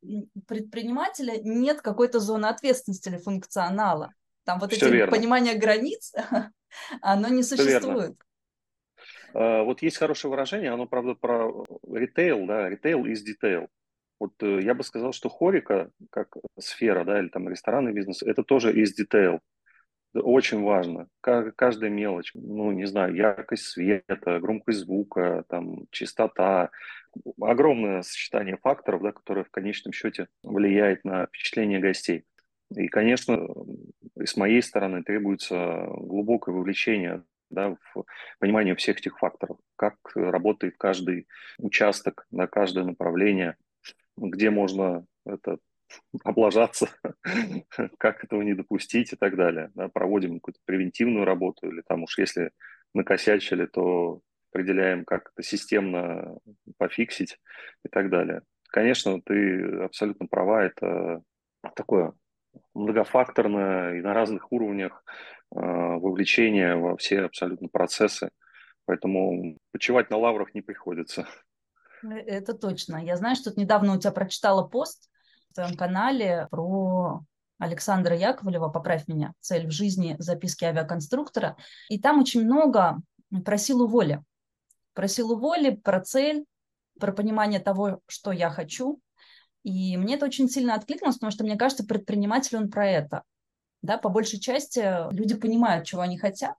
предпринимателя 0.46 1.34
нет 1.42 1.82
какой-то 1.82 2.20
зоны 2.20 2.46
ответственности 2.46 3.08
или 3.08 3.18
функционала. 3.18 4.12
Там 4.44 4.58
вот 4.58 4.72
Все 4.72 4.86
эти 4.86 4.94
верно. 4.94 5.16
понимания 5.16 5.54
границ, 5.54 6.12
оно 7.00 7.28
не 7.28 7.42
существует. 7.42 8.16
А, 8.18 8.33
вот 9.34 9.82
есть 9.82 9.96
хорошее 9.96 10.30
выражение, 10.30 10.70
оно, 10.70 10.86
правда, 10.86 11.14
про 11.14 11.64
ритейл, 11.90 12.46
да, 12.46 12.68
ритейл 12.68 13.04
is 13.04 13.18
detail. 13.26 13.68
Вот 14.20 14.32
э, 14.42 14.60
я 14.62 14.74
бы 14.74 14.84
сказал, 14.84 15.12
что 15.12 15.28
хорика, 15.28 15.90
как 16.10 16.36
сфера, 16.58 17.04
да, 17.04 17.18
или 17.18 17.28
там 17.28 17.48
ресторанный 17.48 17.92
бизнес, 17.92 18.22
это 18.22 18.42
тоже 18.42 18.72
is 18.72 18.90
detail. 18.98 19.40
Очень 20.14 20.62
важно. 20.62 21.08
Каждая 21.20 21.90
мелочь, 21.90 22.30
ну, 22.34 22.70
не 22.70 22.86
знаю, 22.86 23.16
яркость 23.16 23.64
света, 23.64 24.38
громкость 24.38 24.78
звука, 24.78 25.44
там, 25.48 25.86
чистота. 25.90 26.70
Огромное 27.40 28.02
сочетание 28.02 28.56
факторов, 28.56 29.02
да, 29.02 29.10
которые 29.10 29.44
в 29.44 29.50
конечном 29.50 29.92
счете 29.92 30.28
влияет 30.44 31.04
на 31.04 31.26
впечатление 31.26 31.80
гостей. 31.80 32.24
И, 32.76 32.86
конечно, 32.86 33.48
и 34.16 34.24
с 34.24 34.36
моей 34.36 34.62
стороны 34.62 35.02
требуется 35.02 35.86
глубокое 35.88 36.54
вовлечение 36.54 37.24
да, 37.50 37.76
в 37.94 38.04
понимании 38.38 38.74
всех 38.74 38.98
этих 38.98 39.18
факторов, 39.18 39.58
как 39.76 39.96
работает 40.14 40.76
каждый 40.78 41.26
участок, 41.58 42.26
на 42.30 42.46
каждое 42.46 42.84
направление, 42.84 43.56
где 44.16 44.50
можно 44.50 45.06
это 45.26 45.58
облажаться, 46.22 46.88
как 47.98 48.24
этого 48.24 48.42
не 48.42 48.54
допустить 48.54 49.12
и 49.12 49.16
так 49.16 49.36
далее. 49.36 49.70
Да, 49.74 49.88
проводим 49.88 50.34
какую-то 50.34 50.60
превентивную 50.64 51.24
работу 51.24 51.70
или 51.70 51.82
там 51.86 52.04
уж 52.04 52.18
если 52.18 52.50
накосячили, 52.94 53.66
то 53.66 54.20
определяем, 54.50 55.04
как 55.04 55.32
это 55.34 55.42
системно 55.42 56.38
пофиксить 56.78 57.38
и 57.84 57.88
так 57.88 58.08
далее. 58.08 58.42
Конечно, 58.68 59.20
ты 59.20 59.82
абсолютно 59.82 60.26
права, 60.26 60.64
это 60.64 61.22
такое 61.74 62.12
многофакторное 62.74 63.98
и 63.98 64.00
на 64.00 64.14
разных 64.14 64.52
уровнях 64.52 65.04
вовлечение 65.54 66.76
во 66.76 66.96
все 66.96 67.22
абсолютно 67.22 67.68
процессы. 67.68 68.30
Поэтому 68.86 69.56
почивать 69.72 70.10
на 70.10 70.16
лаврах 70.16 70.54
не 70.54 70.60
приходится. 70.60 71.26
Э, 72.02 72.14
это 72.14 72.54
точно. 72.54 73.02
Я 73.02 73.16
знаю, 73.16 73.36
что 73.36 73.52
недавно 73.56 73.94
у 73.94 73.98
тебя 73.98 74.12
прочитала 74.12 74.66
пост 74.66 75.08
в 75.50 75.54
твоем 75.54 75.76
канале 75.76 76.48
про 76.50 77.22
Александра 77.58 78.16
Яковлева, 78.16 78.68
поправь 78.68 79.08
меня, 79.08 79.32
«Цель 79.40 79.66
в 79.66 79.70
жизни. 79.70 80.16
Записки 80.18 80.64
авиаконструктора». 80.64 81.56
И 81.88 81.98
там 81.98 82.20
очень 82.20 82.44
много 82.44 82.98
про 83.44 83.56
силу 83.56 83.86
воли. 83.86 84.22
Про 84.92 85.08
силу 85.08 85.38
воли, 85.38 85.70
про 85.70 86.00
цель, 86.00 86.44
про 87.00 87.12
понимание 87.12 87.60
того, 87.60 88.00
что 88.06 88.32
я 88.32 88.50
хочу, 88.50 89.00
и 89.64 89.96
мне 89.96 90.16
это 90.16 90.26
очень 90.26 90.48
сильно 90.48 90.74
откликнулось, 90.74 91.16
потому 91.16 91.32
что, 91.32 91.42
мне 91.42 91.56
кажется, 91.56 91.84
предприниматель, 91.84 92.56
он 92.56 92.70
про 92.70 92.86
это. 92.86 93.22
Да, 93.84 93.98
по 93.98 94.08
большей 94.08 94.40
части 94.40 95.12
люди 95.12 95.34
понимают, 95.34 95.84
чего 95.84 96.00
они 96.00 96.16
хотят, 96.16 96.54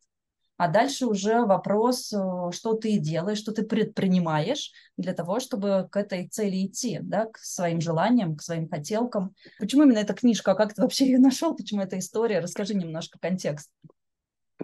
а 0.58 0.68
дальше 0.68 1.08
уже 1.08 1.44
вопрос, 1.44 2.14
э, 2.14 2.52
что 2.52 2.76
ты 2.76 3.00
делаешь, 3.00 3.40
что 3.40 3.52
ты 3.52 3.64
предпринимаешь 3.64 4.72
для 4.96 5.12
того, 5.14 5.40
чтобы 5.40 5.90
к 5.92 5.98
этой 5.98 6.28
цели 6.28 6.68
идти, 6.68 7.00
да, 7.02 7.26
к 7.26 7.40
своим 7.40 7.82
желаниям, 7.82 8.36
к 8.36 8.44
своим 8.44 8.70
хотелкам. 8.70 9.34
Почему 9.58 9.84
именно 9.84 9.98
эта 9.98 10.14
книжка? 10.14 10.52
А 10.52 10.56
как 10.56 10.76
ты 10.76 10.84
вообще 10.84 11.06
ее 11.08 11.18
нашел? 11.18 11.56
Почему 11.56 11.82
эта 11.82 11.98
история? 11.98 12.42
Расскажи 12.42 12.76
немножко 12.76 13.18
контекст. 13.20 13.72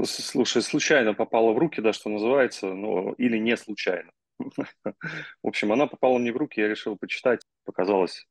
Слушай, 0.03 0.61
случайно 0.61 1.15
попала 1.15 1.53
в 1.53 1.57
руки, 1.57 1.81
да, 1.81 1.93
что 1.93 2.09
называется, 2.09 2.67
ну, 2.67 3.13
или 3.13 3.39
не 3.39 3.57
случайно. 3.57 4.11
В 5.41 5.47
общем, 5.47 5.71
она 5.73 5.87
попала 5.87 6.19
мне 6.19 6.31
в 6.31 6.37
руки, 6.37 6.61
я 6.61 6.67
решил 6.67 6.95
почитать, 6.95 7.41
показалось 7.65 8.27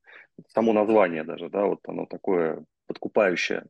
само 0.54 0.72
название 0.72 1.24
даже, 1.24 1.48
да, 1.50 1.66
вот 1.66 1.80
оно 1.88 2.06
такое 2.06 2.64
подкупающее. 2.86 3.64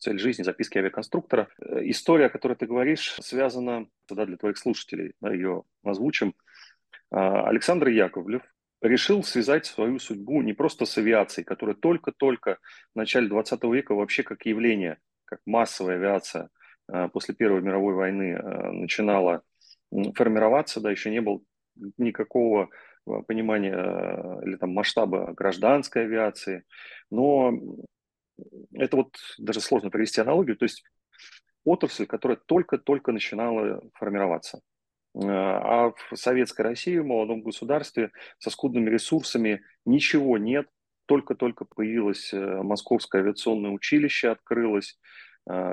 Цель 0.00 0.18
жизни, 0.18 0.42
записки 0.42 0.78
авиаконструктора. 0.78 1.48
Э, 1.60 1.80
история, 1.84 2.26
о 2.26 2.30
которой 2.30 2.56
ты 2.56 2.66
говоришь, 2.66 3.16
связана, 3.20 3.86
да, 4.08 4.26
для 4.26 4.36
твоих 4.36 4.58
слушателей, 4.58 5.14
ее 5.22 5.62
озвучим. 5.84 6.34
А, 7.10 7.46
Александр 7.48 7.88
Яковлев 7.88 8.42
решил 8.82 9.22
связать 9.22 9.66
свою 9.66 9.98
судьбу 9.98 10.42
не 10.42 10.54
просто 10.54 10.86
с 10.86 10.98
авиацией, 10.98 11.44
которая 11.44 11.76
только-только 11.76 12.58
в 12.94 12.98
начале 12.98 13.28
20 13.28 13.62
века 13.64 13.94
вообще 13.94 14.22
как 14.22 14.46
явление, 14.46 14.98
как 15.26 15.40
массовая 15.46 15.96
авиация 15.96 16.48
а, 16.88 17.08
после 17.08 17.34
Первой 17.34 17.60
мировой 17.60 17.94
войны 17.94 18.34
а, 18.34 18.72
начинала 18.72 19.42
формироваться, 20.14 20.80
да, 20.80 20.90
еще 20.90 21.10
не 21.10 21.20
было 21.20 21.40
никакого 21.98 22.70
Э, 23.06 23.22
понимания 23.26 23.74
э, 23.74 24.46
или 24.46 24.56
там 24.56 24.70
масштаба 24.70 25.32
гражданской 25.34 26.04
авиации. 26.04 26.64
Но 27.10 27.52
это 28.72 28.96
вот 28.96 29.16
даже 29.38 29.60
сложно 29.60 29.90
привести 29.90 30.20
аналогию, 30.20 30.56
то 30.56 30.64
есть 30.64 30.84
отрасль, 31.64 32.06
которая 32.06 32.38
только-только 32.38 33.12
начинала 33.12 33.82
формироваться. 33.94 34.60
Э, 35.14 35.20
а 35.24 35.92
в 36.10 36.16
советской 36.16 36.62
России, 36.62 36.98
в 36.98 37.06
молодом 37.06 37.42
государстве, 37.42 38.10
со 38.38 38.50
скудными 38.50 38.90
ресурсами 38.90 39.62
ничего 39.84 40.38
нет. 40.38 40.68
Только-только 41.06 41.64
появилось 41.64 42.32
Московское 42.32 43.22
авиационное 43.22 43.72
училище, 43.72 44.28
открылось. 44.28 44.96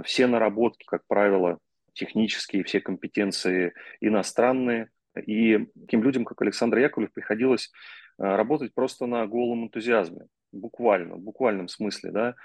Все 0.03 0.25
наработки, 0.25 0.83
как 0.87 1.03
правило, 1.07 1.59
технические, 1.93 2.63
все 2.63 2.81
компетенции 2.81 3.73
иностранные– 4.01 4.89
и 5.25 5.67
таким 5.79 6.03
людям, 6.03 6.25
как 6.25 6.41
Александр 6.41 6.77
Яковлев, 6.77 7.11
приходилось 7.11 7.71
э, 8.17 8.23
работать 8.23 8.73
просто 8.73 9.05
на 9.05 9.25
голом 9.25 9.65
энтузиазме, 9.65 10.27
буквально, 10.51 11.15
в 11.15 11.19
буквальном 11.19 11.67
смысле, 11.67 12.11
да. 12.11 12.35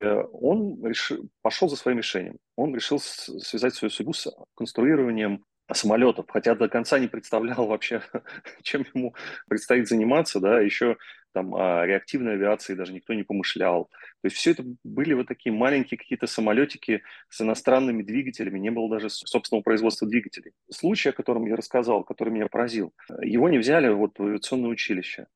Э, 0.00 0.22
он 0.32 0.84
решил, 0.84 1.28
пошел 1.42 1.68
за 1.68 1.76
своим 1.76 1.98
решением. 1.98 2.38
Он 2.56 2.74
решил 2.74 2.98
связать 2.98 3.74
свою 3.74 3.90
судьбу 3.90 4.12
с 4.12 4.32
конструированием 4.54 5.44
самолетов, 5.72 6.26
хотя 6.28 6.54
до 6.54 6.68
конца 6.68 6.98
не 6.98 7.06
представлял 7.06 7.66
вообще, 7.66 8.02
чем 8.62 8.84
ему 8.94 9.14
предстоит 9.48 9.88
заниматься, 9.88 10.40
да, 10.40 10.60
еще 10.60 10.96
там 11.32 11.54
о 11.54 11.86
реактивной 11.86 12.32
авиации 12.32 12.74
даже 12.74 12.92
никто 12.92 13.14
не 13.14 13.22
помышлял. 13.22 13.84
То 13.84 14.26
есть 14.26 14.36
все 14.36 14.50
это 14.50 14.64
были 14.82 15.14
вот 15.14 15.28
такие 15.28 15.52
маленькие 15.52 15.96
какие-то 15.96 16.26
самолетики 16.26 17.02
с 17.28 17.40
иностранными 17.40 18.02
двигателями, 18.02 18.58
не 18.58 18.70
было 18.70 18.90
даже 18.90 19.10
собственного 19.10 19.62
производства 19.62 20.08
двигателей. 20.08 20.52
Случай, 20.70 21.10
о 21.10 21.12
котором 21.12 21.46
я 21.46 21.54
рассказал, 21.54 22.02
который 22.02 22.30
меня 22.30 22.48
поразил, 22.48 22.92
его 23.22 23.48
не 23.48 23.58
взяли 23.58 23.88
вот 23.90 24.18
в 24.18 24.24
авиационное 24.24 24.70
училище. 24.70 25.28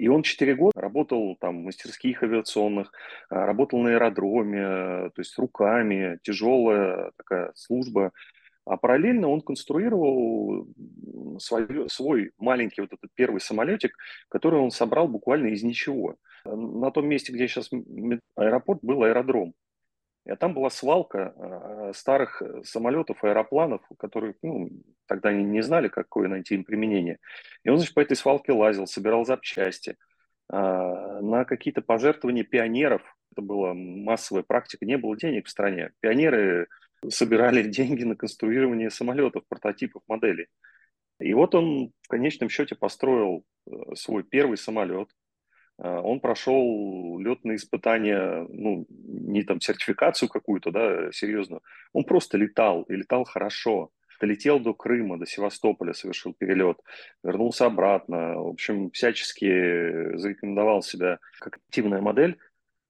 И 0.00 0.08
он 0.08 0.22
четыре 0.22 0.54
года 0.54 0.80
работал 0.80 1.36
там 1.38 1.60
в 1.60 1.64
мастерских 1.66 2.22
авиационных, 2.22 2.90
работал 3.28 3.80
на 3.80 3.90
аэродроме, 3.90 5.10
то 5.10 5.18
есть 5.18 5.38
руками, 5.38 6.18
тяжелая 6.22 7.10
такая 7.18 7.52
служба. 7.54 8.10
А 8.64 8.78
параллельно 8.78 9.28
он 9.28 9.42
конструировал 9.42 10.66
свой, 11.38 11.90
свой 11.90 12.30
маленький 12.38 12.80
вот 12.80 12.94
этот 12.94 13.10
первый 13.14 13.42
самолетик, 13.42 13.94
который 14.30 14.58
он 14.58 14.70
собрал 14.70 15.06
буквально 15.06 15.48
из 15.48 15.62
ничего. 15.62 16.16
На 16.46 16.90
том 16.92 17.06
месте, 17.06 17.34
где 17.34 17.46
сейчас 17.46 17.68
аэропорт, 18.36 18.78
был 18.80 19.02
аэродром. 19.02 19.52
А 20.28 20.36
там 20.36 20.54
была 20.54 20.70
свалка 20.70 21.34
э, 21.36 21.92
старых 21.94 22.42
самолетов, 22.64 23.24
аэропланов, 23.24 23.82
которые 23.98 24.34
ну, 24.42 24.68
тогда 25.06 25.32
не, 25.32 25.44
не 25.44 25.62
знали, 25.62 25.88
какое 25.88 26.28
найти 26.28 26.54
им 26.54 26.64
применение. 26.64 27.18
И 27.64 27.70
он, 27.70 27.78
значит, 27.78 27.94
по 27.94 28.00
этой 28.00 28.16
свалке 28.16 28.52
лазил, 28.52 28.86
собирал 28.86 29.24
запчасти. 29.24 29.96
А, 30.48 31.20
на 31.20 31.44
какие-то 31.44 31.80
пожертвования 31.80 32.44
пионеров, 32.44 33.02
это 33.32 33.42
была 33.42 33.72
массовая 33.72 34.42
практика, 34.42 34.84
не 34.84 34.98
было 34.98 35.16
денег 35.16 35.46
в 35.46 35.50
стране. 35.50 35.92
Пионеры 36.00 36.68
собирали 37.08 37.62
деньги 37.68 38.04
на 38.04 38.16
конструирование 38.16 38.90
самолетов, 38.90 39.44
прототипов, 39.48 40.02
моделей. 40.08 40.48
И 41.20 41.32
вот 41.34 41.54
он 41.54 41.92
в 42.02 42.08
конечном 42.08 42.48
счете 42.48 42.74
построил 42.74 43.44
э, 43.66 43.94
свой 43.94 44.24
первый 44.24 44.56
самолет. 44.56 45.08
Он 45.82 46.20
прошел 46.20 47.18
летные 47.18 47.56
испытания, 47.56 48.46
ну, 48.50 48.86
не 48.90 49.42
там 49.42 49.60
сертификацию 49.60 50.28
какую-то, 50.28 50.70
да, 50.70 51.10
серьезную. 51.12 51.62
Он 51.92 52.04
просто 52.04 52.36
летал, 52.36 52.82
и 52.82 52.94
летал 52.94 53.24
хорошо. 53.24 53.90
Долетел 54.20 54.60
до 54.60 54.74
Крыма, 54.74 55.18
до 55.18 55.24
Севастополя, 55.24 55.94
совершил 55.94 56.34
перелет, 56.34 56.78
вернулся 57.24 57.64
обратно. 57.64 58.34
В 58.34 58.48
общем, 58.48 58.90
всячески 58.90 60.16
зарекомендовал 60.18 60.82
себя 60.82 61.18
как 61.38 61.56
активная 61.56 62.02
модель. 62.02 62.36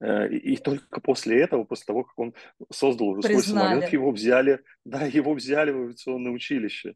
Э, 0.01 0.29
и, 0.29 0.57
только 0.57 1.01
после 1.01 1.41
этого, 1.41 1.63
после 1.63 1.87
того, 1.87 2.05
как 2.05 2.19
он 2.19 2.35
создал 2.73 3.09
уже 3.09 3.23
свой 3.23 3.43
самолет, 3.43 3.93
его 3.93 4.11
взяли, 4.11 4.61
да, 4.85 5.05
его 5.07 5.35
взяли 5.35 5.71
в 5.71 5.83
авиационное 5.83 6.33
училище. 6.33 6.95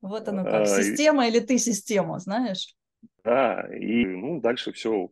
Вот 0.00 0.28
оно 0.28 0.44
как, 0.44 0.62
а, 0.62 0.66
система 0.66 1.26
или 1.26 1.40
ты 1.40 1.58
система, 1.58 2.20
знаешь? 2.20 2.76
Да, 3.26 3.66
и 3.76 4.06
ну, 4.06 4.40
дальше 4.40 4.70
все, 4.70 5.10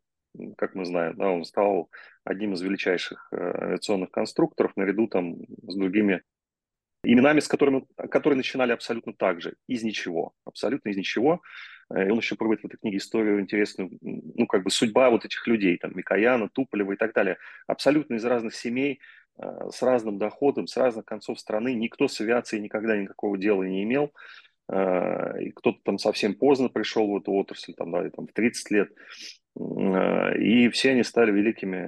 как 0.57 0.77
мы 0.77 0.85
знаем, 0.85 1.17
да, 1.17 1.31
он 1.31 1.45
стал 1.45 1.91
одним 2.23 2.55
из 2.55 2.63
величайших 2.63 3.27
э, 3.33 3.37
авиационных 3.37 4.13
конструкторов 4.13 4.77
наряду 4.77 5.09
там 5.09 5.39
с 5.63 5.75
другими 5.75 6.23
именами, 7.03 7.41
с 7.41 7.49
которыми, 7.49 7.85
которые 8.09 8.37
начинали 8.37 8.71
абсолютно 8.71 9.15
так 9.15 9.41
же, 9.41 9.55
из 9.67 9.83
ничего, 9.83 10.33
абсолютно 10.45 10.91
из 10.91 10.97
ничего. 10.97 11.43
Э, 11.93 12.07
и 12.07 12.11
он 12.11 12.19
еще 12.19 12.37
проводит 12.37 12.63
в 12.63 12.67
этой 12.67 12.77
книге 12.77 12.99
историю 12.99 13.41
интересную, 13.41 13.91
ну, 14.01 14.47
как 14.47 14.63
бы 14.63 14.71
судьба 14.71 15.11
вот 15.11 15.25
этих 15.25 15.45
людей, 15.49 15.77
там, 15.77 15.91
Микояна, 15.97 16.49
Туполева 16.49 16.93
и 16.93 16.97
так 16.97 17.15
далее. 17.15 17.39
Абсолютно 17.67 18.15
из 18.15 18.25
разных 18.25 18.55
семей, 18.55 19.01
э, 19.39 19.71
с 19.73 19.83
разным 19.83 20.19
доходом, 20.19 20.69
с 20.69 20.77
разных 20.77 21.05
концов 21.05 21.41
страны. 21.41 21.75
Никто 21.75 22.07
с 22.07 22.21
авиацией 22.21 22.63
никогда 22.63 22.97
никакого 22.97 23.37
дела 23.37 23.65
не 23.65 23.83
имел. 23.83 24.13
Э, 24.69 25.41
и 25.43 25.51
кто-то 25.51 25.79
там 25.85 25.99
совсем 25.99 26.35
поздно 26.35 26.69
пришел 26.69 27.07
в 27.09 27.17
эту 27.17 27.33
отрасль, 27.33 27.75
там, 27.75 27.91
да, 27.93 28.09
там, 28.11 28.27
в 28.27 28.33
30 28.33 28.71
лет. 28.71 28.93
И 29.57 30.69
все 30.71 30.91
они 30.91 31.05
стали 31.05 31.31
великими 31.31 31.79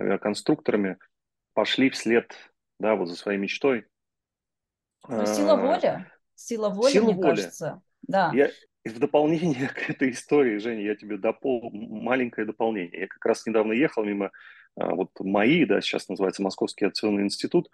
авиаконструкторами, 0.00 0.96
пошли 1.54 1.90
вслед, 1.90 2.32
да, 2.78 2.94
вот 2.94 3.08
за 3.08 3.16
своей 3.16 3.38
мечтой. 3.38 3.86
Ну, 5.08 5.26
сила 5.26 5.56
воли, 5.56 6.06
сила 6.34 6.68
воли, 6.68 6.92
сила 6.92 7.04
мне 7.06 7.14
воли. 7.14 7.26
кажется. 7.26 7.82
Да. 8.02 8.30
Я, 8.32 8.50
в 8.84 8.98
дополнение 8.98 9.68
к 9.74 9.90
этой 9.90 10.10
истории, 10.10 10.58
Женя, 10.58 10.82
я 10.82 10.94
тебе 10.94 11.16
допол... 11.16 11.70
маленькое 11.72 12.46
дополнение. 12.46 13.00
Я 13.00 13.06
как 13.08 13.24
раз 13.24 13.44
недавно 13.46 13.72
ехал 13.72 14.04
мимо 14.04 14.30
вот 14.76 15.10
МАИ, 15.18 15.64
да, 15.64 15.80
сейчас 15.80 16.08
называется 16.08 16.42
Московский 16.42 16.84
авиационный 16.84 17.24
институт. 17.24 17.68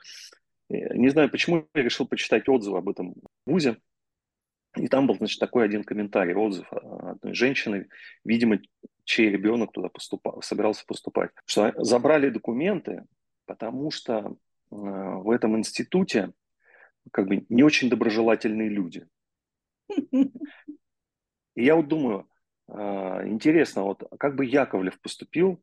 Не 0.70 1.10
знаю, 1.10 1.30
почему 1.30 1.68
я 1.74 1.82
решил 1.82 2.08
почитать 2.08 2.48
отзывы 2.48 2.78
об 2.78 2.88
этом 2.88 3.14
вузе. 3.44 3.76
И 4.76 4.88
там 4.88 5.06
был, 5.06 5.16
значит, 5.16 5.40
такой 5.40 5.64
один 5.64 5.84
комментарий, 5.84 6.34
отзыв 6.34 6.70
одной 6.72 7.34
женщины, 7.34 7.88
видимо, 8.24 8.60
чей 9.04 9.30
ребенок 9.30 9.72
туда 9.72 9.88
поступал, 9.88 10.42
собирался 10.42 10.84
поступать, 10.86 11.30
что 11.46 11.72
забрали 11.78 12.28
документы, 12.28 13.04
потому 13.46 13.90
что 13.90 14.14
э, 14.18 14.34
в 14.70 15.30
этом 15.30 15.56
институте 15.56 16.32
как 17.12 17.26
бы 17.26 17.46
не 17.48 17.62
очень 17.62 17.88
доброжелательные 17.88 18.68
люди. 18.68 19.06
И 21.56 21.64
я 21.64 21.76
вот 21.76 21.88
думаю, 21.88 22.28
а, 22.68 23.26
интересно, 23.26 23.82
вот 23.82 24.02
как 24.18 24.36
бы 24.36 24.44
Яковлев 24.44 25.00
поступил, 25.00 25.52
а, 25.52 25.58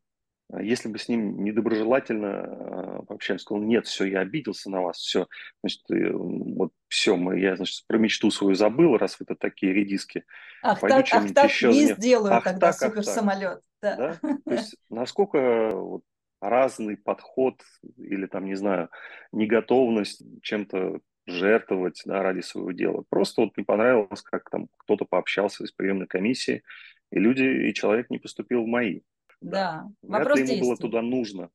если 0.60 0.90
бы 0.90 1.00
с 1.00 1.08
ним 1.10 1.44
недоброжелательно 1.44 2.30
а, 2.30 3.02
пообщались, 3.08 3.42
сказал, 3.42 3.64
нет, 3.64 3.88
все, 3.88 4.06
я 4.06 4.20
обиделся 4.20 4.70
на 4.70 4.82
вас, 4.82 4.98
все, 4.98 5.28
значит, 5.62 5.82
вот 5.90 6.72
все, 6.88 7.16
мы, 7.16 7.40
я, 7.40 7.56
значит, 7.56 7.86
про 7.88 7.98
мечту 7.98 8.30
свою 8.30 8.56
забыл, 8.56 8.98
раз 8.98 9.20
вы 9.20 9.26
это 9.28 9.36
такие 9.36 9.74
редиски. 9.74 10.26
Ах 10.62 10.80
Пойду 10.80 10.98
так, 10.98 11.08
ах 11.12 11.34
так, 11.34 11.50
еще 11.50 11.70
не 11.70 11.94
сделаю 11.94 12.36
ах, 12.36 12.44
тогда 12.44 12.72
так, 12.72 12.76
суперсамолет. 12.76 13.62
Да. 13.82 14.20
да? 14.22 14.38
То 14.46 14.54
есть 14.54 14.76
насколько 14.90 15.72
вот, 15.72 16.04
разный 16.40 16.98
подход 16.98 17.62
или 17.98 18.28
там, 18.28 18.46
не 18.46 18.56
знаю, 18.56 18.90
неготовность 19.32 20.22
чем-то 20.42 21.00
жертвовать 21.26 22.02
да, 22.06 22.22
ради 22.22 22.42
своего 22.42 22.72
дела. 22.72 23.04
Просто 23.10 23.42
вот 23.42 23.58
не 23.58 23.64
понравилось, 23.64 24.22
как 24.22 24.50
там 24.50 24.68
кто-то 24.78 25.06
пообщался 25.06 25.64
из 25.64 25.72
приемной 25.72 26.08
комиссии, 26.08 26.64
и 27.12 27.20
люди, 27.20 27.44
и 27.44 27.74
человек 27.74 28.10
не 28.10 28.18
поступил 28.18 28.64
в 28.64 28.68
мои. 28.68 29.02
Да, 29.44 29.86
да. 30.02 30.18
вопрос 30.20 30.40
ему 30.40 30.62
было 30.62 30.78
туда 30.78 31.02
нужно. 31.02 31.50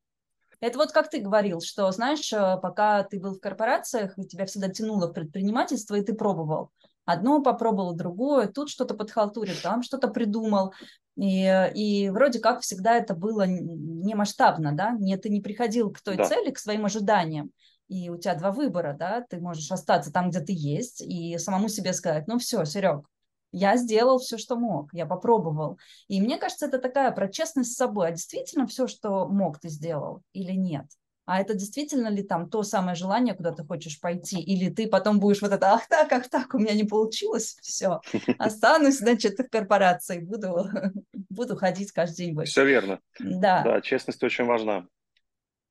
Это 0.60 0.78
вот 0.78 0.90
как 0.90 1.08
ты 1.08 1.20
говорил, 1.20 1.60
что, 1.60 1.90
знаешь, 1.92 2.32
э, 2.32 2.58
пока 2.60 3.04
ты 3.04 3.20
был 3.20 3.34
в 3.34 3.40
корпорациях, 3.40 4.16
тебя 4.28 4.44
всегда 4.46 4.68
тянуло 4.68 5.06
в 5.06 5.12
предпринимательство, 5.12 5.94
и 5.94 6.02
ты 6.02 6.14
пробовал. 6.14 6.70
Одно 7.04 7.40
попробовал, 7.40 7.94
другое, 7.94 8.48
тут 8.48 8.68
что-то 8.68 8.94
подхалтурил, 8.94 9.54
там 9.62 9.82
что-то 9.82 10.08
придумал. 10.08 10.74
И, 11.16 11.70
и 11.74 12.10
вроде 12.10 12.40
как 12.40 12.60
всегда 12.60 12.96
это 12.96 13.14
было 13.14 13.46
не 13.46 14.14
масштабно, 14.14 14.72
да, 14.72 14.92
не, 14.98 15.16
ты 15.16 15.30
не 15.30 15.40
приходил 15.40 15.90
к 15.90 16.00
той 16.00 16.16
да. 16.16 16.24
цели, 16.24 16.50
к 16.50 16.58
своим 16.58 16.84
ожиданиям 16.84 17.52
и 17.88 18.10
у 18.10 18.16
тебя 18.16 18.34
два 18.34 18.52
выбора, 18.52 18.94
да, 18.98 19.24
ты 19.28 19.40
можешь 19.40 19.70
остаться 19.70 20.12
там, 20.12 20.30
где 20.30 20.40
ты 20.40 20.52
есть, 20.54 21.00
и 21.00 21.36
самому 21.38 21.68
себе 21.68 21.92
сказать, 21.92 22.28
ну 22.28 22.38
все, 22.38 22.64
Серег, 22.64 23.06
я 23.52 23.76
сделал 23.76 24.18
все, 24.18 24.38
что 24.38 24.56
мог, 24.56 24.92
я 24.92 25.06
попробовал. 25.06 25.78
И 26.08 26.20
мне 26.20 26.38
кажется, 26.38 26.66
это 26.66 26.78
такая 26.78 27.12
про 27.12 27.28
честность 27.28 27.72
с 27.72 27.76
собой. 27.76 28.08
А 28.08 28.12
действительно 28.12 28.66
все, 28.66 28.86
что 28.86 29.26
мог, 29.26 29.58
ты 29.58 29.68
сделал 29.68 30.22
или 30.32 30.52
нет? 30.52 30.86
А 31.28 31.40
это 31.40 31.52
действительно 31.52 32.08
ли 32.08 32.22
там 32.22 32.48
то 32.48 32.62
самое 32.62 32.94
желание, 32.94 33.34
куда 33.34 33.52
ты 33.52 33.62
хочешь 33.62 34.00
пойти? 34.00 34.40
Или 34.40 34.70
ты 34.70 34.88
потом 34.88 35.20
будешь 35.20 35.42
вот 35.42 35.52
это, 35.52 35.74
ах 35.74 35.86
так, 35.86 36.10
ах 36.10 36.30
так, 36.30 36.54
у 36.54 36.58
меня 36.58 36.72
не 36.72 36.84
получилось, 36.84 37.58
все, 37.60 38.00
останусь, 38.38 38.96
значит, 38.96 39.38
в 39.38 39.50
корпорации, 39.50 40.20
буду, 40.20 40.70
буду 41.28 41.54
ходить 41.54 41.92
каждый 41.92 42.16
день 42.16 42.34
больше. 42.34 42.52
Все 42.52 42.64
верно. 42.64 43.00
Да. 43.20 43.62
Да, 43.62 43.80
честность 43.82 44.22
очень 44.22 44.46
важна. 44.46 44.86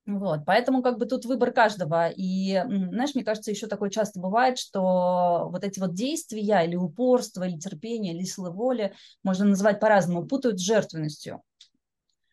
Вот, 0.08 0.46
поэтому 0.46 0.82
как 0.82 0.98
бы 1.00 1.06
тут 1.06 1.26
выбор 1.26 1.52
каждого. 1.52 2.08
И, 2.10 2.64
знаешь, 2.66 3.14
мне 3.14 3.26
кажется, 3.26 3.52
еще 3.52 3.68
такое 3.68 3.90
часто 3.90 4.22
бывает, 4.22 4.58
что 4.58 5.50
вот 5.52 5.66
эти 5.66 5.80
вот 5.82 5.94
действия 5.96 6.64
или 6.66 6.76
упорство, 6.78 7.44
или 7.44 7.58
терпение, 7.60 8.14
или 8.16 8.24
сила 8.24 8.50
воли, 8.50 8.94
можно 9.24 9.44
называть 9.46 9.82
по-разному, 9.82 10.26
путают 10.26 10.60
с 10.60 10.64
жертвенностью 10.64 11.42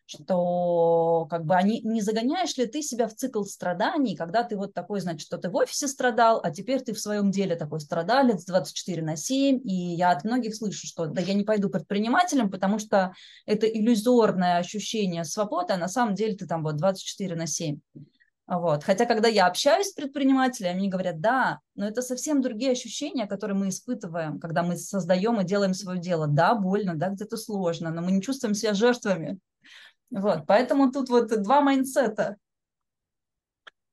что 0.05 1.25
как 1.29 1.45
бы 1.45 1.55
они, 1.55 1.81
не 1.81 2.01
загоняешь 2.01 2.55
ли 2.57 2.65
ты 2.65 2.81
себя 2.81 3.07
в 3.07 3.15
цикл 3.15 3.43
страданий, 3.43 4.15
когда 4.15 4.43
ты 4.43 4.55
вот 4.55 4.73
такой, 4.73 4.99
значит, 4.99 5.21
что 5.21 5.37
ты 5.37 5.49
в 5.49 5.55
офисе 5.55 5.87
страдал, 5.87 6.39
а 6.43 6.51
теперь 6.51 6.81
ты 6.81 6.93
в 6.93 6.99
своем 6.99 7.31
деле 7.31 7.55
такой 7.55 7.79
страдалец 7.79 8.45
24 8.45 9.01
на 9.01 9.15
7, 9.15 9.61
и 9.63 9.95
я 9.95 10.11
от 10.11 10.23
многих 10.23 10.55
слышу, 10.55 10.85
что 10.85 11.07
да 11.07 11.21
я 11.21 11.33
не 11.33 11.43
пойду 11.43 11.69
предпринимателем, 11.69 12.51
потому 12.51 12.79
что 12.79 13.13
это 13.45 13.67
иллюзорное 13.67 14.57
ощущение 14.57 15.23
свободы, 15.23 15.73
а 15.73 15.77
на 15.77 15.87
самом 15.87 16.15
деле 16.15 16.35
ты 16.35 16.45
там 16.45 16.63
вот 16.63 16.77
24 16.77 17.35
на 17.35 17.47
7. 17.47 17.79
Вот. 18.47 18.83
Хотя, 18.83 19.05
когда 19.05 19.27
я 19.27 19.47
общаюсь 19.47 19.87
с 19.87 19.93
предпринимателями, 19.93 20.77
они 20.77 20.89
говорят, 20.89 21.19
да, 21.19 21.61
но 21.73 21.87
это 21.87 22.03
совсем 22.03 22.43
другие 22.43 22.73
ощущения, 22.73 23.25
которые 23.25 23.57
мы 23.57 23.69
испытываем, 23.69 24.39
когда 24.39 24.61
мы 24.61 24.77
создаем 24.77 25.41
и 25.41 25.45
делаем 25.45 25.73
свое 25.73 25.99
дело. 25.99 26.27
Да, 26.27 26.53
больно, 26.53 26.93
да, 26.95 27.09
где-то 27.09 27.37
сложно, 27.37 27.89
но 27.89 28.03
мы 28.03 28.11
не 28.11 28.21
чувствуем 28.21 28.53
себя 28.53 28.75
жертвами. 28.75 29.39
Вот, 30.11 30.45
поэтому 30.47 30.91
тут 30.91 31.09
вот 31.09 31.27
два 31.41 31.61
майнсета. 31.61 32.37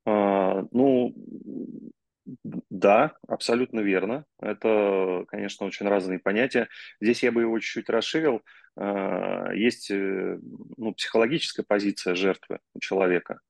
А, 0.05 0.64
ну, 0.70 1.14
да, 2.70 3.12
абсолютно 3.29 3.81
верно. 3.81 4.25
Это, 4.40 5.25
конечно, 5.29 5.66
очень 5.66 5.87
разные 5.87 6.18
понятия. 6.18 6.68
Здесь 7.01 7.22
я 7.22 7.33
бы 7.33 7.42
его 7.42 7.59
чуть-чуть 7.59 7.88
расширил. 7.88 8.42
А, 8.77 9.53
есть 9.53 9.90
э, 9.90 10.38
ну, 10.77 10.94
психологическая 10.94 11.64
позиция 11.66 12.14
жертвы 12.14 12.59
у 12.75 12.81
человека, 12.81 13.40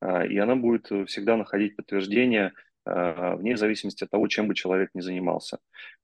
а, 0.00 0.24
и 0.24 0.36
она 0.38 0.56
будет 0.56 0.90
всегда 1.08 1.36
находить 1.36 1.76
подтверждение 1.76 2.52
а, 2.84 3.36
вне 3.36 3.56
зависимости 3.56 4.04
от 4.04 4.10
того, 4.10 4.26
чем 4.28 4.48
бы 4.48 4.54
человек 4.54 4.90
ни 4.94 5.00
занимался. 5.00 5.58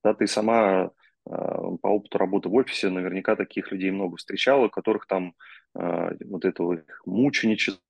Да, 0.05 0.15
ты 0.15 0.27
сама 0.27 0.91
по 1.29 1.89
опыту 1.89 2.19
работы 2.19 2.49
в 2.49 2.55
офисе 2.55 2.89
наверняка 2.89 3.35
таких 3.35 3.73
людей 3.73 3.91
много 3.91 4.17
встречала, 4.17 4.67
у 4.67 4.71
которых 4.71 5.07
там 5.07 5.35
а, 5.75 6.13
вот 6.25 6.45
этого 6.45 6.83
мученичества, 7.05 7.81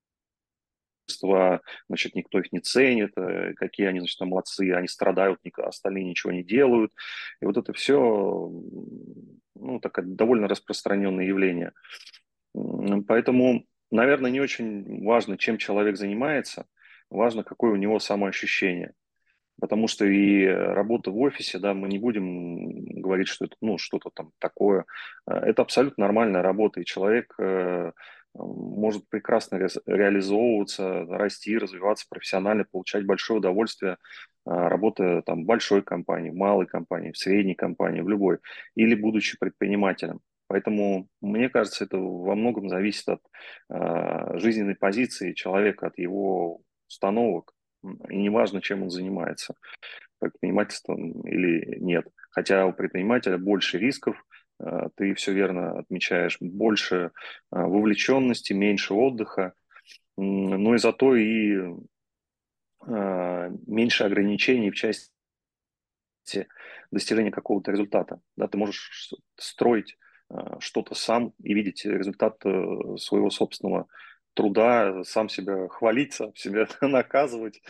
значит, 1.87 2.15
никто 2.15 2.39
их 2.39 2.51
не 2.51 2.59
ценит, 2.59 3.11
э, 3.15 3.53
какие 3.53 3.87
они, 3.87 3.99
значит, 3.99 4.19
молодцы, 4.21 4.73
они 4.73 4.87
страдают, 4.87 5.39
остальные 5.57 6.03
ничего 6.03 6.33
не 6.33 6.43
делают. 6.43 6.91
И 7.41 7.45
вот 7.45 7.57
это 7.57 7.73
все, 7.73 8.51
ну, 9.55 9.79
такое 9.81 10.05
довольно 10.05 10.47
распространенное 10.47 11.25
явление. 11.25 11.73
Поэтому, 13.07 13.65
наверное, 13.91 14.31
не 14.31 14.41
очень 14.41 15.05
важно, 15.05 15.37
чем 15.37 15.57
человек 15.57 15.95
занимается, 15.95 16.65
важно, 17.09 17.43
какое 17.43 17.71
у 17.71 17.77
него 17.77 17.99
самоощущение. 17.99 18.93
Потому 19.59 19.87
что 19.87 20.05
и 20.05 20.45
работа 20.45 21.11
в 21.11 21.19
офисе, 21.19 21.57
да, 21.57 21.73
мы 21.73 21.87
не 21.87 21.97
будем 21.97 23.01
говорить, 23.01 23.27
что 23.27 23.45
это, 23.45 23.55
ну, 23.61 23.77
что-то 23.77 24.11
там 24.13 24.31
такое. 24.39 24.85
Э, 25.27 25.33
это 25.33 25.63
абсолютно 25.63 26.03
нормальная 26.05 26.41
работа, 26.41 26.79
и 26.79 26.85
человек 26.85 27.33
э, 27.39 27.91
может 28.37 29.07
прекрасно 29.09 29.57
ре 29.57 29.67
реализовываться, 29.85 31.05
расти, 31.05 31.57
развиваться 31.57 32.05
профессионально, 32.09 32.65
получать 32.65 33.05
большое 33.05 33.39
удовольствие, 33.39 33.93
э, 33.93 33.95
работая 34.45 35.21
там 35.23 35.43
в 35.43 35.45
большой 35.45 35.81
компании, 35.81 36.29
в 36.29 36.35
малой 36.35 36.67
компании, 36.67 37.11
в 37.11 37.17
средней 37.17 37.55
компании, 37.55 38.01
в 38.01 38.09
любой, 38.09 38.37
или 38.75 38.95
будучи 38.95 39.37
предпринимателем. 39.39 40.19
Поэтому, 40.47 41.07
мне 41.21 41.49
кажется, 41.49 41.83
это 41.83 41.97
во 41.97 42.35
многом 42.35 42.69
зависит 42.69 43.09
от 43.09 43.21
э, 43.69 44.37
жизненной 44.37 44.75
позиции 44.75 45.33
человека, 45.33 45.87
от 45.87 45.97
его 45.97 46.61
установок, 46.87 47.53
и 47.83 48.15
неважно, 48.15 48.61
чем 48.61 48.83
он 48.83 48.89
занимается, 48.89 49.55
предпринимательством 50.19 51.21
или 51.21 51.77
нет. 51.79 52.07
Хотя 52.31 52.65
у 52.65 52.73
предпринимателя 52.73 53.37
больше 53.37 53.77
рисков, 53.77 54.23
э, 54.59 54.89
ты 54.95 55.13
все 55.13 55.33
верно 55.33 55.79
отмечаешь, 55.79 56.37
больше 56.39 56.95
э, 56.95 57.09
вовлеченности, 57.51 58.53
меньше 58.53 58.93
отдыха, 58.93 59.53
но 60.17 60.75
и 60.75 60.77
зато 60.77 61.15
и 61.15 61.57
э, 62.85 63.49
меньше 63.67 64.03
ограничений 64.03 64.71
в 64.71 64.75
части 64.75 65.11
достижения 66.91 67.31
какого-то 67.31 67.71
результата. 67.71 68.19
Да, 68.35 68.47
ты 68.47 68.57
можешь 68.57 69.13
строить 69.35 69.97
что-то 70.59 70.93
сам 70.93 71.33
и 71.41 71.53
видеть 71.53 71.85
результат 71.85 72.41
своего 72.41 73.29
собственного 73.29 73.87
труда, 74.37 75.03
сам 75.03 75.29
себя 75.29 75.67
хвалить, 75.67 76.13
сам 76.13 76.33
себя 76.35 76.67
наказывать, 76.81 77.61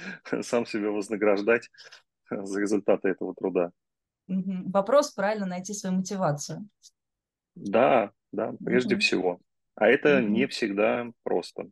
сам 0.41 0.65
себя 0.65 0.91
вознаграждать 0.91 1.69
за 2.30 2.60
результаты 2.60 3.08
этого 3.08 3.34
труда. 3.34 3.71
Вопрос 4.27 5.12
правильно 5.12 5.45
найти 5.45 5.73
свою 5.73 5.95
мотивацию. 5.95 6.67
Да, 7.56 8.12
да, 8.34 8.53
прежде 8.63 8.95
угу. 8.95 9.01
всего. 9.01 9.39
А 9.75 9.88
это 9.88 10.19
угу. 10.19 10.27
не 10.27 10.47
всегда 10.47 11.10
просто. 11.23 11.69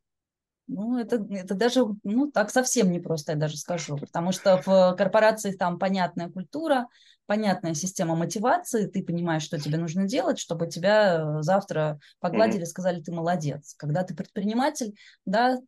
Ну, 0.67 0.97
это, 0.97 1.23
это 1.29 1.53
даже, 1.53 1.85
ну, 2.03 2.31
так 2.31 2.49
совсем 2.49 2.91
непросто, 2.91 3.33
я 3.33 3.37
даже 3.37 3.57
скажу, 3.57 3.97
потому 3.97 4.31
что 4.31 4.61
в 4.65 4.95
корпорации 4.97 5.51
там 5.51 5.77
понятная 5.77 6.29
культура, 6.29 6.87
понятная 7.27 7.75
система 7.75 8.15
мотивации, 8.15 8.87
ты 8.87 9.03
понимаешь, 9.03 9.43
что 9.43 9.59
тебе 9.59 9.77
нужно 9.77 10.07
делать, 10.07 10.39
чтобы 10.39 10.67
тебя 10.67 11.41
завтра 11.41 11.99
погладили, 12.19 12.63
mm-hmm. 12.63 12.65
сказали, 12.65 13.01
ты 13.01 13.11
молодец. 13.11 13.75
Когда 13.77 14.03
ты 14.03 14.15
предприниматель, 14.15 14.95
да, 15.25 15.59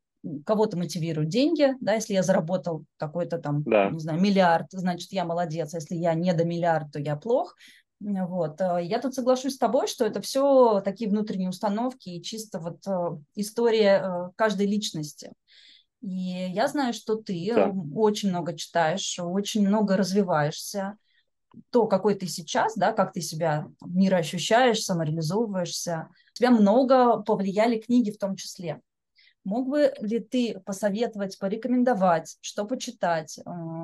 кого-то 0.46 0.78
мотивируют 0.78 1.30
деньги, 1.30 1.74
да, 1.80 1.94
если 1.94 2.14
я 2.14 2.24
заработал 2.24 2.86
какой-то 2.98 3.38
там, 3.38 3.64
да. 3.64 3.90
не 3.90 4.00
знаю, 4.00 4.20
миллиард, 4.20 4.68
значит, 4.72 5.12
я 5.12 5.26
молодец, 5.26 5.74
а 5.74 5.78
если 5.78 5.96
я 5.96 6.14
не 6.14 6.34
до 6.34 6.44
миллиарда, 6.44 6.94
то 6.94 7.00
я 7.00 7.16
плох. 7.16 7.56
Вот. 8.00 8.62
Э, 8.62 8.80
я 8.82 9.00
тут 9.00 9.14
соглашусь 9.16 9.56
с 9.56 9.58
тобой, 9.58 9.88
что 9.88 10.06
это 10.06 10.22
все 10.22 10.82
такие 10.82 11.10
внутренние 11.10 11.50
установки 11.50 12.10
и 12.10 12.22
чисто 12.22 12.60
вот 12.60 12.86
э, 12.88 13.18
история 13.36 14.02
э, 14.04 14.32
каждой 14.36 14.68
личности. 14.68 15.34
И 16.02 16.50
я 16.52 16.68
знаю, 16.68 16.94
что 16.94 17.16
ты 17.16 17.52
да. 17.56 17.72
очень 17.96 18.30
много 18.30 18.56
читаешь, 18.56 19.18
очень 19.20 19.68
много 19.68 19.98
развиваешься. 19.98 20.98
То, 21.72 21.88
какой 21.88 22.14
ты 22.14 22.28
сейчас, 22.28 22.76
да, 22.76 22.92
как 22.92 23.14
ты 23.14 23.22
себя 23.22 23.68
в 23.82 23.96
мире 23.96 24.18
ощущаешь, 24.18 24.84
самореализовываешься. 24.84 26.10
Тебя 26.34 26.52
много 26.52 27.18
повлияли 27.24 27.80
книги 27.80 28.12
в 28.12 28.20
том 28.20 28.36
числе. 28.36 28.80
Мог 29.44 29.68
бы 29.68 29.92
ли 30.02 30.20
ты 30.20 30.60
посоветовать, 30.66 31.40
порекомендовать, 31.40 32.38
что 32.42 32.66
почитать, 32.66 33.40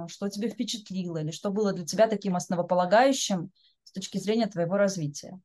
что 0.07 0.29
тебе 0.29 0.49
впечатлило, 0.49 1.17
или 1.17 1.31
что 1.31 1.49
было 1.49 1.73
для 1.73 1.85
тебя 1.85 2.07
таким 2.07 2.35
основополагающим 2.35 3.49
точки 3.93 4.17
зрения 4.17 4.47
твоего 4.47 4.77
развития? 4.77 5.39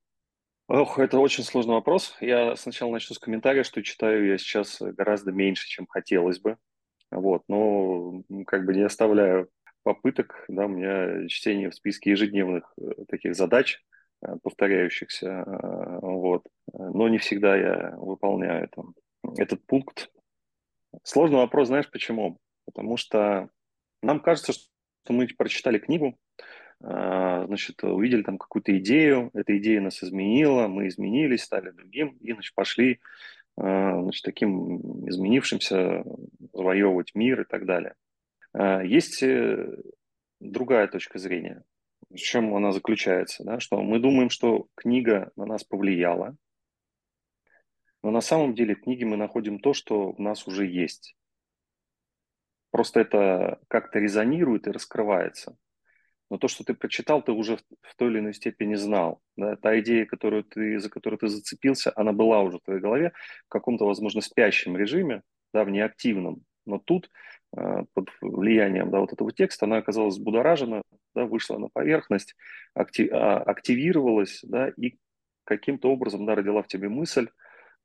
Ох, 0.69 0.99
это 0.99 1.19
очень 1.19 1.45
сложный 1.45 1.75
вопрос. 1.75 2.15
Я 2.21 2.55
сначала 2.57 2.93
начну 2.93 3.15
с 3.15 3.19
комментария, 3.19 3.63
что 3.63 3.83
читаю 3.83 4.27
я 4.27 4.37
сейчас 4.37 4.81
гораздо 4.81 5.33
меньше, 5.33 5.67
чем 5.67 5.87
хотелось 5.87 6.41
бы. 6.41 6.59
Вот, 7.11 7.45
но 7.49 8.23
как 8.47 8.67
бы 8.67 8.75
не 8.75 8.83
оставляю 8.83 9.49
попыток, 9.83 10.45
да, 10.49 10.67
у 10.67 10.69
меня 10.69 11.27
чтение 11.29 11.71
в 11.71 11.75
списке 11.75 12.11
ежедневных 12.11 12.71
э, 12.77 13.05
таких 13.09 13.35
задач, 13.35 13.83
э, 14.21 14.37
повторяющихся, 14.43 15.27
э, 15.27 15.99
вот, 16.03 16.45
но 16.75 17.09
не 17.09 17.17
всегда 17.17 17.57
я 17.57 17.95
выполняю 17.97 18.65
это, 18.65 18.83
этот 19.39 19.65
пункт. 19.65 20.11
Сложный 21.05 21.39
вопрос, 21.39 21.69
знаешь 21.69 21.91
почему? 21.91 22.39
Потому 22.67 22.99
что 22.99 23.49
нам 24.03 24.21
кажется, 24.21 24.53
что 24.53 24.69
мы 25.09 25.27
прочитали 25.29 25.79
книгу, 25.79 26.19
значит, 26.81 27.83
увидели 27.83 28.23
там 28.23 28.39
какую-то 28.39 28.77
идею, 28.79 29.31
эта 29.35 29.57
идея 29.59 29.81
нас 29.81 30.03
изменила, 30.03 30.69
мы 30.69 30.89
изменились, 30.89 31.43
стали 31.43 31.71
другим, 31.71 32.17
и, 32.21 32.33
значит, 32.33 32.55
пошли, 32.55 33.01
а, 33.57 34.01
значит, 34.03 34.25
таким 34.25 35.09
изменившимся 35.09 36.05
завоевывать 36.53 37.15
мир 37.15 37.41
и 37.41 37.45
так 37.45 37.67
далее. 37.67 37.95
А, 38.53 38.83
есть 38.83 39.23
э, 39.23 39.77
другая 40.39 40.87
точка 40.87 41.19
зрения. 41.19 41.65
В 42.11 42.17
чем 42.17 42.55
она 42.55 42.71
заключается? 42.71 43.43
Да? 43.45 43.59
Что 43.59 43.83
мы 43.83 43.99
думаем, 43.99 44.31
что 44.31 44.69
книга 44.77 45.33
на 45.35 45.45
нас 45.45 45.65
повлияла, 45.65 46.37
но 48.03 48.13
на 48.13 48.21
самом 48.21 48.55
деле 48.55 48.77
в 48.77 48.83
книге 48.83 49.07
мы 49.07 49.17
находим 49.17 49.59
то, 49.59 49.75
что 49.75 50.13
в 50.13 50.21
нас 50.21 50.47
уже 50.47 50.65
есть. 50.65 51.17
Просто 52.71 53.01
это 53.01 53.61
как-то 53.67 53.99
резонирует 53.99 54.69
и 54.69 54.71
раскрывается 54.71 55.57
но 56.31 56.39
то, 56.39 56.49
что 56.49 56.65
ты 56.65 56.75
прочитал, 56.75 57.23
ты 57.23 57.33
уже 57.33 57.59
в 57.83 57.95
той 57.97 58.11
или 58.11 58.19
иной 58.19 58.35
степени 58.35 58.75
знал. 58.75 59.21
Да? 59.37 59.57
Та 59.57 59.79
идея, 59.81 60.05
которую 60.07 60.45
ты, 60.45 60.79
за 60.79 60.91
которую 60.91 61.19
ты 61.19 61.29
зацепился, 61.29 61.93
она 61.97 62.13
была 62.13 62.43
уже 62.43 62.59
в 62.59 62.63
твоей 62.63 62.81
голове 62.81 63.13
в 63.47 63.49
каком-то, 63.49 63.87
возможно, 63.87 64.21
спящем 64.21 64.77
режиме, 64.77 65.23
да, 65.53 65.65
в 65.65 65.71
неактивном. 65.71 66.43
Но 66.67 66.79
тут 66.79 67.11
э, 67.57 67.85
под 67.95 68.11
влиянием 68.21 68.91
да, 68.91 69.01
вот 69.01 69.13
этого 69.13 69.33
текста 69.33 69.67
она 69.67 69.79
оказалась 69.79 70.19
будоражена, 70.19 70.83
да, 71.15 71.25
вышла 71.25 71.57
на 71.59 71.69
поверхность, 71.69 72.37
актив, 72.75 73.11
а, 73.13 73.39
активировалась 73.39 74.41
да, 74.43 74.69
и 74.69 74.99
каким-то 75.45 75.91
образом 75.91 76.27
да, 76.27 76.35
родила 76.35 76.63
в 76.63 76.69
тебе 76.69 76.91
мысль, 76.91 77.29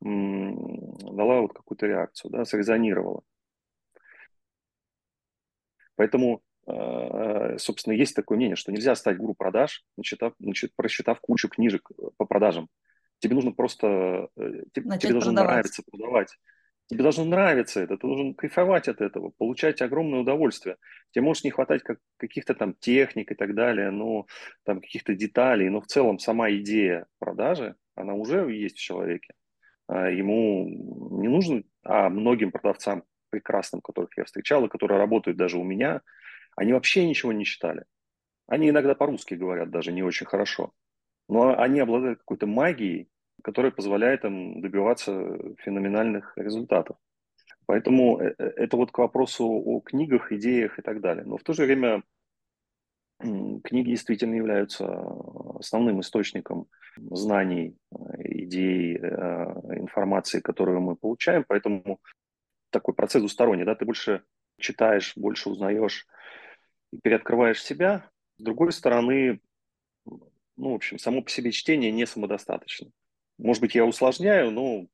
дала 0.01 1.41
вот 1.41 1.53
какую-то 1.53 1.88
реакцию, 1.88 2.32
да, 2.32 2.43
срезонировала. 2.43 3.23
Поэтому 5.95 6.41
собственно, 6.65 7.93
есть 7.93 8.15
такое 8.15 8.38
мнение, 8.38 8.56
что 8.56 8.71
нельзя 8.71 8.95
стать 8.95 9.17
гуру 9.17 9.34
продаж, 9.34 9.84
начитав, 9.97 10.34
значит, 10.39 10.71
просчитав 10.76 11.19
кучу 11.19 11.49
книжек 11.49 11.91
э, 11.91 12.04
по 12.17 12.26
продажам. 12.26 12.69
Тебе 13.19 13.36
нужно 13.36 13.52
просто, 13.52 14.30
э, 14.38 14.63
тебе, 14.73 14.97
тебе 14.97 15.12
должно 15.12 15.32
продавать. 15.32 15.52
нравиться 15.52 15.84
продавать. 15.89 16.38
Тебе 16.88 17.04
должно 17.04 17.23
нравиться 17.26 17.80
это, 17.82 17.97
ты 17.97 18.08
должен 18.08 18.34
кайфовать 18.34 18.89
от 18.89 18.99
этого, 18.99 19.32
получать 19.38 19.82
огромное 19.82 20.19
удовольствие. 20.19 20.76
Тебе 21.12 21.23
может 21.23 21.45
не 21.45 21.52
хватать 21.52 21.82
как, 21.82 21.99
каких-то 22.17 22.54
там 22.54 22.73
техник 22.73 23.32
и 23.32 23.36
так 23.36 23.56
далее, 23.56 23.89
но 23.89 24.26
там 24.63 24.82
каких-то 24.82 25.15
деталей, 25.15 25.69
но 25.69 25.80
в 25.80 25.88
целом 25.88 26.19
сама 26.19 26.52
идея 26.52 27.08
продажи, 27.19 27.76
она 27.95 28.13
уже 28.13 28.52
есть 28.52 28.78
в 28.78 28.82
человеке. 28.82 29.34
А 29.88 30.10
ему 30.10 31.19
не 31.21 31.30
нужно, 31.30 31.63
а 31.84 32.10
многим 32.10 32.52
продавцам 32.52 33.04
прекрасным, 33.30 33.82
которых 33.82 34.17
я 34.17 34.26
встречал, 34.26 34.65
и 34.65 34.69
которые 34.69 34.99
работают 34.99 35.38
даже 35.38 35.58
у 35.58 35.63
меня, 35.63 36.02
они 36.55 36.73
вообще 36.73 37.07
ничего 37.07 37.31
не 37.33 37.45
читали. 37.45 37.85
Они 38.47 38.69
иногда 38.69 38.95
по-русски 38.95 39.35
говорят 39.35 39.69
даже 39.69 39.91
не 39.91 40.03
очень 40.03 40.25
хорошо. 40.25 40.71
Но 41.29 41.57
они 41.57 41.79
обладают 41.79 42.19
какой-то 42.19 42.47
магией, 42.47 43.09
которая 43.43 43.71
позволяет 43.71 44.25
им 44.25 44.61
добиваться 44.61 45.37
феноменальных 45.59 46.33
результатов. 46.37 46.97
Поэтому 47.65 48.19
э, 48.19 48.35
э, 48.37 48.43
это 48.57 48.77
вот 48.77 48.91
к 48.91 48.97
вопросу 48.97 49.45
о 49.45 49.79
книгах, 49.81 50.31
идеях 50.31 50.79
и 50.79 50.81
так 50.81 51.01
далее. 51.01 51.25
Но 51.25 51.37
в 51.37 51.43
то 51.43 51.53
же 51.53 51.65
время 51.65 52.03
книги 53.19 53.91
действительно 53.91 54.35
являются 54.35 54.85
основным 55.59 56.01
источником 56.01 56.67
знаний, 56.97 57.77
э, 57.91 57.95
идей, 58.23 58.97
информации, 58.97 60.41
которую 60.41 60.81
мы 60.81 60.95
получаем. 60.95 61.45
Поэтому 61.47 61.99
такой 62.69 62.93
процесс 62.93 63.21
двусторонний. 63.21 63.65
Да? 63.65 63.75
Ты 63.75 63.85
больше 63.85 64.23
читаешь, 64.59 65.13
больше 65.15 65.49
узнаешь, 65.49 66.05
переоткрываешь 67.01 67.63
себя. 67.63 68.10
С 68.38 68.43
другой 68.43 68.71
стороны, 68.73 69.39
ну, 70.06 70.71
в 70.71 70.75
общем, 70.75 70.99
само 70.99 71.21
по 71.21 71.29
себе 71.29 71.51
чтение 71.51 71.91
не 71.91 72.06
самодостаточно. 72.06 72.89
Может 73.38 73.62
быть, 73.62 73.75
я 73.75 73.86
усложняю, 73.86 74.51
но 74.51 74.88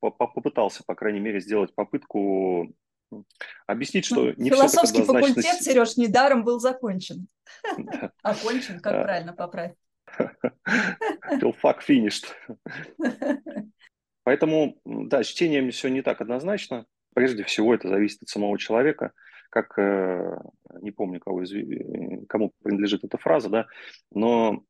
попытался, 0.00 0.82
по 0.84 0.94
крайней 0.94 1.20
мере, 1.20 1.40
сделать 1.40 1.74
попытку 1.74 2.74
объяснить, 3.66 4.04
что 4.04 4.24
ну, 4.24 4.34
не 4.36 4.50
Философский 4.50 5.02
все 5.02 5.12
факультет, 5.12 5.62
Сереж, 5.62 5.96
недаром 5.96 6.44
был 6.44 6.60
закончен. 6.60 7.26
Окончен, 8.22 8.80
как 8.80 9.02
правильно 9.02 9.32
поправить? 9.32 9.76
Филфак 11.40 11.88
finished. 11.88 12.26
Поэтому, 14.24 14.80
да, 14.84 15.22
с 15.22 15.26
чтением 15.26 15.70
все 15.70 15.88
не 15.88 16.02
так 16.02 16.20
однозначно. 16.20 16.86
Прежде 17.14 17.42
всего, 17.44 17.74
это 17.74 17.88
зависит 17.88 18.22
от 18.22 18.28
самого 18.28 18.58
человека– 18.58 19.12
как, 19.50 19.78
э, 19.78 20.38
не 20.80 20.92
помню, 20.92 21.20
кого 21.20 21.42
э, 21.42 22.24
кому 22.28 22.52
принадлежит 22.62 23.04
эта 23.04 23.18
фраза, 23.18 23.48
да, 23.50 23.66
но 24.10 24.64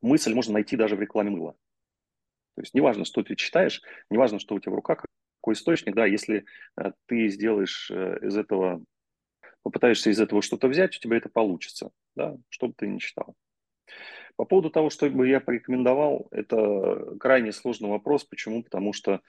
мысль 0.00 0.32
можно 0.32 0.54
найти 0.54 0.76
даже 0.76 0.96
в 0.96 1.00
рекламе 1.00 1.30
мыла. 1.30 1.52
То 2.54 2.62
есть 2.62 2.74
неважно, 2.74 3.04
что 3.04 3.22
ты 3.22 3.34
читаешь, 3.36 3.82
неважно, 4.08 4.38
что 4.38 4.54
у 4.54 4.60
тебя 4.60 4.72
в 4.72 4.76
руках, 4.76 5.04
какой 5.40 5.54
источник, 5.54 5.94
да, 5.94 6.06
если 6.06 6.44
э, 6.76 6.92
ты 7.06 7.28
сделаешь 7.28 7.90
из 7.90 8.36
этого, 8.36 8.82
попытаешься 9.62 10.10
из 10.10 10.20
этого 10.20 10.42
что-то 10.42 10.68
взять, 10.68 10.96
у 10.96 11.00
тебя 11.00 11.16
это 11.16 11.28
получится, 11.28 11.90
да, 12.14 12.36
что 12.48 12.68
бы 12.68 12.74
ты 12.76 12.86
ни 12.86 12.98
читал. 12.98 13.34
По 14.36 14.44
поводу 14.44 14.70
того, 14.70 14.88
что 14.88 15.10
бы 15.10 15.28
я 15.28 15.40
порекомендовал, 15.40 16.28
это 16.30 17.16
крайне 17.18 17.52
сложный 17.52 17.90
вопрос. 17.90 18.24
Почему? 18.24 18.62
Потому 18.62 18.92
что 18.94 19.20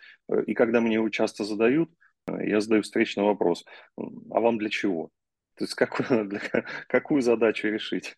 и 0.45 0.53
когда 0.53 0.79
мне 0.79 0.93
его 0.93 1.09
часто 1.09 1.43
задают, 1.43 1.91
я 2.27 2.61
задаю 2.61 2.83
встречный 2.83 3.23
вопрос, 3.23 3.65
а 3.97 4.39
вам 4.39 4.57
для 4.57 4.69
чего? 4.69 5.09
То 5.57 5.65
есть 5.65 5.75
какую, 5.75 6.25
для, 6.29 6.41
какую 6.87 7.21
задачу 7.21 7.67
решить? 7.67 8.15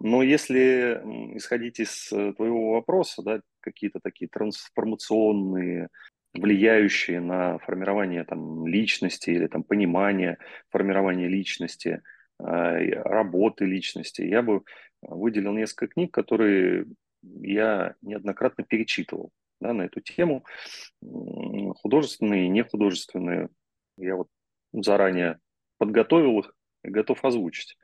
Но 0.00 0.22
если 0.22 1.00
исходить 1.36 1.78
из 1.78 2.12
э, 2.12 2.32
твоего 2.32 2.72
вопроса, 2.72 3.22
да, 3.22 3.40
какие-то 3.60 4.00
такие 4.02 4.28
трансформационные, 4.28 5.88
влияющие 6.34 7.20
на 7.20 7.58
формирование 7.58 8.24
там, 8.24 8.66
личности 8.66 9.30
или 9.30 9.46
там, 9.46 9.62
понимание 9.62 10.38
формирования 10.70 11.28
личности, 11.28 12.02
а, 12.38 12.78
работы 13.04 13.64
личности, 13.64 14.22
я 14.22 14.42
бы 14.42 14.62
выделил 15.02 15.52
несколько 15.52 15.88
книг, 15.88 16.12
которые 16.12 16.86
я 17.22 17.94
неоднократно 18.00 18.64
перечитывал 18.64 19.30
да, 19.62 19.72
на 19.72 19.82
эту 19.82 20.00
тему, 20.00 20.44
художественные 21.00 22.46
и 22.46 22.48
нехудожественные. 22.48 23.48
Я 23.96 24.16
вот 24.16 24.28
заранее 24.72 25.38
подготовил 25.78 26.40
их 26.40 26.54
и 26.84 26.90
готов 26.90 27.24
озвучить. 27.24 27.76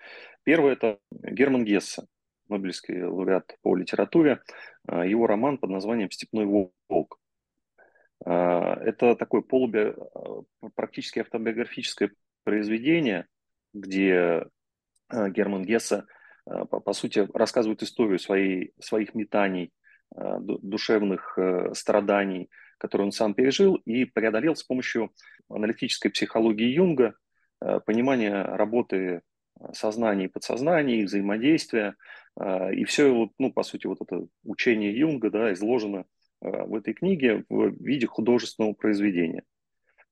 Первое– 0.45 0.73
это 0.75 0.99
Герман 1.11 1.65
Гессе, 1.65 2.03
Нобелевский 2.49 3.03
лауреат 3.03 3.57
по 3.63 3.77
литературе. 3.77 4.41
А, 4.87 5.05
его 5.05 5.27
роман 5.27 5.59
под 5.59 5.71
названием 5.71 6.11
«Степной 6.11 6.47
волк». 6.47 7.19
А, 8.25 8.75
это 8.83 9.15
такое 9.15 9.43
полуби... 9.43 9.95
практически 10.75 11.21
автобиографическое 11.21 12.11
произведение, 12.45 13.27
где 13.73 14.47
Герман 15.11 15.65
Э, 16.49 16.65
по, 16.65 16.81
по 16.81 16.93
сути, 16.93 17.29
рассказывают 17.35 17.83
историю 17.83 18.19
своей, 18.19 18.73
своих 18.81 19.15
метаний, 19.15 19.73
душевных 20.15 21.39
э, 21.39 21.75
страданий, 21.75 22.51
которые 22.79 23.07
он 23.07 23.13
сам 23.13 23.35
пережил 23.35 23.77
и 23.85 24.05
преодолел 24.05 24.57
с 24.57 24.63
помощью 24.63 25.13
аналитической 25.49 26.11
психологии 26.11 26.67
Юнга, 26.67 27.15
понимания 27.87 28.43
работы 28.45 29.23
сознания 29.73 30.27
и 30.27 30.29
подсознания, 30.29 31.01
их 31.01 31.07
взаимодействия. 31.07 31.97
И 32.73 32.85
все, 32.85 33.31
ну, 33.37 33.53
по 33.53 33.65
сути, 33.65 33.89
вот 33.89 34.01
это 34.01 34.29
учение 34.45 34.97
Юнга 34.97 35.31
да, 35.31 35.53
изложено 35.53 36.05
в 36.41 36.77
этой 36.77 36.95
книге 36.95 37.45
в 37.49 37.71
виде 37.83 38.07
художественного 38.07 38.75
произведения. 38.75 39.43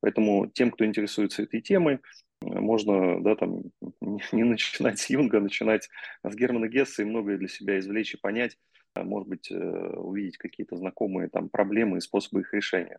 Поэтому 0.01 0.49
тем, 0.49 0.71
кто 0.71 0.85
интересуется 0.85 1.43
этой 1.43 1.61
темой, 1.61 2.01
можно 2.41 3.23
да, 3.23 3.35
там, 3.35 3.63
не 4.33 4.45
начинать 4.45 4.99
с 4.99 5.11
Юнга, 5.11 5.39
а 5.39 5.41
начинать 5.41 5.89
с 6.23 6.35
Германа 6.35 6.69
Гесса 6.69 7.03
и 7.03 7.07
многое 7.07 7.39
для 7.39 7.49
себя 7.49 7.79
извлечь 7.79 8.15
и 8.15 8.19
понять, 8.19 8.59
может 9.05 9.29
быть, 9.29 9.51
э, 9.51 9.57
увидеть 9.57 10.39
какие-то 10.39 10.77
знакомые 10.77 11.29
там 11.29 11.49
проблемы 11.49 11.99
и 11.99 12.01
способы 12.01 12.41
их 12.41 12.53
решения. 12.55 12.99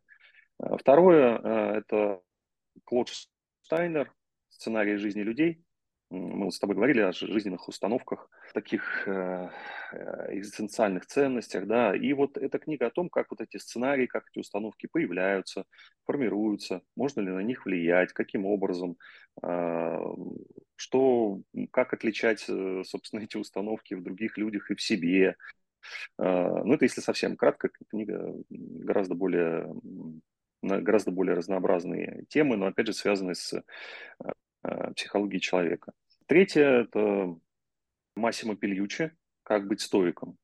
А, 0.60 0.78
второе– 0.78 1.38
это 1.78 2.22
Клод 2.84 3.10
Штайнер 3.64 4.14
«Сценарий 4.50 4.98
жизни 4.98 5.22
людей». 5.22 5.64
Мы 6.10 6.46
вот 6.46 6.54
с 6.54 6.60
тобой 6.60 6.78
говорили 6.78 7.02
о 7.02 7.12
жизненных 7.12 7.68
установках, 7.68 8.30
таких 8.54 9.08
э, 9.08 9.50
э, 9.92 10.38
экзистенциальных 10.38 11.06
ценностях, 11.06 11.68
да, 11.68 11.94
и 11.94 12.14
вот 12.14 12.38
эта 12.38 12.60
книга 12.60 12.88
о 12.88 12.92
том, 12.92 13.10
как 13.10 13.30
вот 13.30 13.42
эти 13.42 13.58
сценарии, 13.58 14.06
как 14.06 14.24
эти 14.32 14.40
установки 14.40 14.88
появляются, 14.88 15.66
формируются, 16.06 16.82
можно 16.96 17.20
ли 17.20 17.30
на 17.30 17.42
них 17.42 17.66
влиять, 17.66 18.14
каким 18.14 18.46
образом, 18.46 18.96
э, 19.44 19.98
что, 20.78 21.42
как 21.72 21.94
отличать, 21.94 22.46
э, 22.48 22.84
собственно, 22.86 23.22
эти 23.22 23.36
установки 23.36 23.94
в 23.94 24.02
других 24.02 24.38
людях 24.38 24.72
и 24.72 24.76
в 24.76 24.82
себе. 24.82 25.36
Э, 26.20 26.64
ну, 26.64 26.74
это 26.74 26.86
если 26.86 27.02
совсем 27.02 27.36
кратко, 27.36 27.70
книга 27.90 28.34
гораздо 28.50 29.16
более 29.16 29.74
гораздо 30.64 31.12
более 31.12 31.36
разнообразные 31.36 32.26
темы, 32.30 32.58
но 32.58 32.66
опять 32.66 32.88
же 32.88 32.94
связанные 32.94 33.36
с 33.36 33.54
э, 33.54 33.62
Э, 34.68 34.92
психологии 34.94 35.40
человека. 35.40 35.94
Третье– 36.26 36.64
это 36.64 37.36
Массимо 38.16 38.56
Пельючи 38.56 39.12
«Как 39.44 39.68
быть 39.68 39.82
стоиком». 39.82 40.38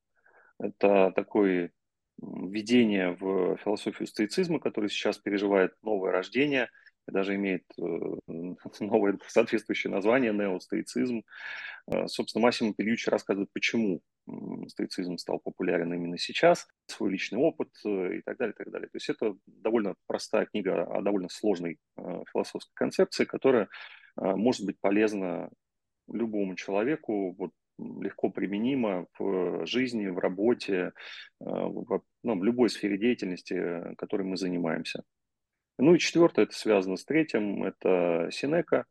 Это 0.58 1.12
такое 1.14 1.72
введение 2.16 3.10
в 3.10 3.56
философию 3.58 4.06
стоицизма, 4.06 4.60
который 4.60 4.88
сейчас 4.88 5.18
переживает 5.18 5.74
новое 5.82 6.12
рождение, 6.12 6.70
даже 7.12 7.34
имеет 7.34 7.64
э, 7.78 7.82
новое 8.80 9.18
соответствующее 9.26 9.90
название– 9.92 10.32
неостоицизм. 10.34 11.22
Э, 11.86 12.06
собственно, 12.06 12.42
Массимо 12.42 12.74
Пельючи 12.74 13.10
рассказывает, 13.10 13.50
почему 13.52 14.00
стоицизм 14.68 15.18
стал 15.18 15.38
популярен 15.38 15.92
именно 15.92 16.16
сейчас, 16.16 16.66
свой 16.86 17.10
личный 17.10 17.38
опыт 17.38 17.68
и 17.84 18.22
так 18.24 18.38
далее, 18.38 18.54
и 18.54 18.56
так 18.56 18.70
далее. 18.70 18.88
То 18.88 18.96
есть 18.96 19.10
это 19.10 19.36
довольно 19.46 19.96
простая 20.06 20.46
книга 20.46 20.82
о 20.82 21.02
довольно 21.02 21.28
сложной 21.28 21.78
философской 22.32 22.72
концепции, 22.74 23.26
которая 23.26 23.68
может 24.16 24.64
быть 24.64 24.80
полезно 24.80 25.50
любому 26.08 26.56
человеку, 26.56 27.34
вот, 27.34 27.50
легко 27.78 28.30
применимо 28.30 29.06
в 29.18 29.66
жизни, 29.66 30.06
в 30.06 30.18
работе, 30.18 30.92
в, 31.40 32.02
ну, 32.22 32.38
в 32.38 32.44
любой 32.44 32.70
сфере 32.70 32.96
деятельности, 32.96 33.94
которой 33.96 34.22
мы 34.22 34.36
занимаемся. 34.36 35.02
Ну 35.78 35.94
и 35.94 35.98
четвертое, 35.98 36.42
это 36.42 36.54
связано 36.54 36.96
с 36.96 37.04
третьим, 37.04 37.64
это 37.64 38.28
Синека, 38.30 38.86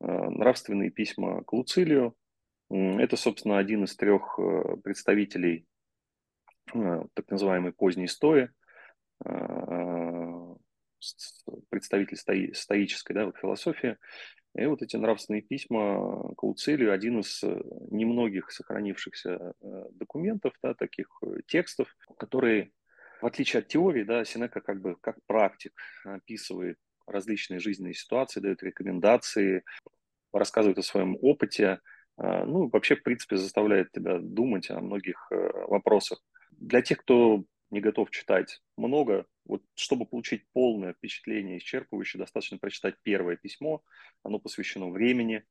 а, 0.00 0.30
нравственные 0.30 0.90
письма 0.90 1.42
к 1.44 1.52
Луцилию. 1.52 2.14
Это, 2.68 3.16
собственно, 3.16 3.58
один 3.58 3.84
из 3.84 3.94
трех 3.94 4.38
представителей 4.82 5.66
так 6.66 7.30
называемой 7.30 7.72
поздней 7.72 8.08
стои, 8.08 8.48
представитель 11.70 12.54
стоической 12.54 13.14
да, 13.14 13.26
вот 13.26 13.36
философии. 13.36 13.96
И 14.56 14.64
вот 14.64 14.80
эти 14.80 14.96
нравственные 14.96 15.42
письма 15.42 16.32
к 16.34 16.42
Луцилию 16.42 16.92
один 16.92 17.20
из 17.20 17.42
э, 17.44 17.60
немногих 17.90 18.50
сохранившихся 18.50 19.52
э, 19.60 19.84
документов, 19.90 20.54
да, 20.62 20.72
таких 20.72 21.08
э, 21.22 21.40
текстов, 21.46 21.94
которые, 22.16 22.72
в 23.20 23.26
отличие 23.26 23.60
от 23.60 23.68
теории, 23.68 24.04
да, 24.04 24.24
Синека 24.24 24.60
как 24.60 24.80
бы 24.80 24.96
как 25.00 25.16
практик 25.26 25.72
описывает 26.04 26.78
различные 27.06 27.60
жизненные 27.60 27.94
ситуации, 27.94 28.40
дает 28.40 28.62
рекомендации, 28.62 29.64
рассказывает 30.32 30.78
о 30.78 30.82
своем 30.82 31.16
опыте, 31.22 31.80
ну, 32.18 32.68
вообще, 32.72 32.96
в 32.96 33.02
принципе, 33.02 33.36
заставляет 33.36 33.92
тебя 33.92 34.18
думать 34.18 34.70
о 34.70 34.80
многих 34.80 35.30
вопросах. 35.30 36.22
Для 36.50 36.82
тех, 36.82 36.98
кто 36.98 37.44
не 37.70 37.80
готов 37.80 38.10
читать 38.10 38.60
много. 38.76 39.26
Вот 39.44 39.62
чтобы 39.74 40.06
получить 40.06 40.44
полное 40.52 40.94
впечатление, 40.94 41.58
исчерпывающее, 41.58 42.18
достаточно 42.18 42.58
прочитать 42.58 42.94
первое 43.02 43.36
письмо. 43.36 43.82
Оно 44.22 44.38
посвящено 44.38 44.88
времени, 44.90 45.44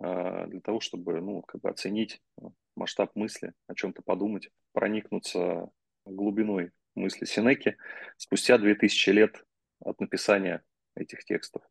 а, 0.00 0.46
для 0.46 0.60
того, 0.60 0.80
чтобы 0.80 1.20
ну, 1.20 1.42
как 1.42 1.60
бы 1.60 1.70
оценить 1.70 2.20
масштаб 2.76 3.14
мысли, 3.14 3.52
о 3.66 3.74
чем-то 3.74 4.02
подумать, 4.02 4.50
проникнуться 4.72 5.70
глубиной 6.04 6.70
мысли 6.94 7.24
Синеки 7.24 7.76
спустя 8.16 8.58
2000 8.58 9.10
лет 9.10 9.44
от 9.80 10.00
написания 10.00 10.62
этих 10.94 11.24
текстов. 11.24 11.62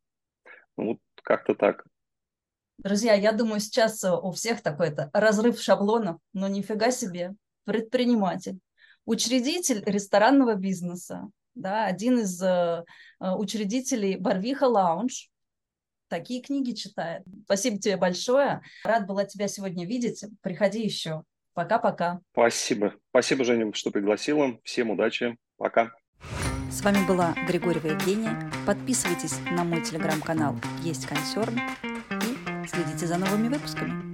Ну, 0.77 0.85
вот 0.85 0.99
как-то 1.23 1.55
так. 1.55 1.85
Друзья, 2.77 3.13
я 3.13 3.31
думаю, 3.31 3.59
сейчас 3.59 4.03
у 4.03 4.31
всех 4.31 4.61
такой-то 4.61 5.09
разрыв 5.13 5.59
шаблонов, 5.59 6.19
но 6.33 6.47
нифига 6.47 6.91
себе, 6.91 7.35
предприниматель 7.65 8.59
учредитель 9.05 9.83
ресторанного 9.85 10.55
бизнеса, 10.55 11.29
да, 11.55 11.85
один 11.85 12.19
из 12.19 12.41
э, 12.41 12.83
э, 13.19 13.31
учредителей 13.31 14.15
Барвиха 14.15 14.65
Лаунж, 14.65 15.29
такие 16.07 16.41
книги 16.41 16.73
читает. 16.73 17.23
Спасибо 17.45 17.79
тебе 17.79 17.97
большое. 17.97 18.61
Рад 18.83 19.07
была 19.07 19.25
тебя 19.25 19.47
сегодня 19.47 19.85
видеть. 19.85 20.23
Приходи 20.41 20.83
еще. 20.83 21.23
Пока-пока. 21.53 22.19
Спасибо. 22.31 22.93
Спасибо, 23.09 23.43
Женя, 23.43 23.71
что 23.73 23.91
пригласила. 23.91 24.57
Всем 24.63 24.91
удачи. 24.91 25.37
Пока. 25.57 25.91
С 26.69 26.81
вами 26.81 27.05
была 27.05 27.35
Григорьева 27.47 27.87
Евгения. 27.87 28.49
Подписывайтесь 28.65 29.39
на 29.51 29.63
мой 29.63 29.81
телеграм-канал 29.81 30.55
«Есть 30.81 31.05
консерн» 31.07 31.59
и 32.09 32.67
следите 32.67 33.05
за 33.05 33.17
новыми 33.17 33.49
выпусками. 33.49 34.10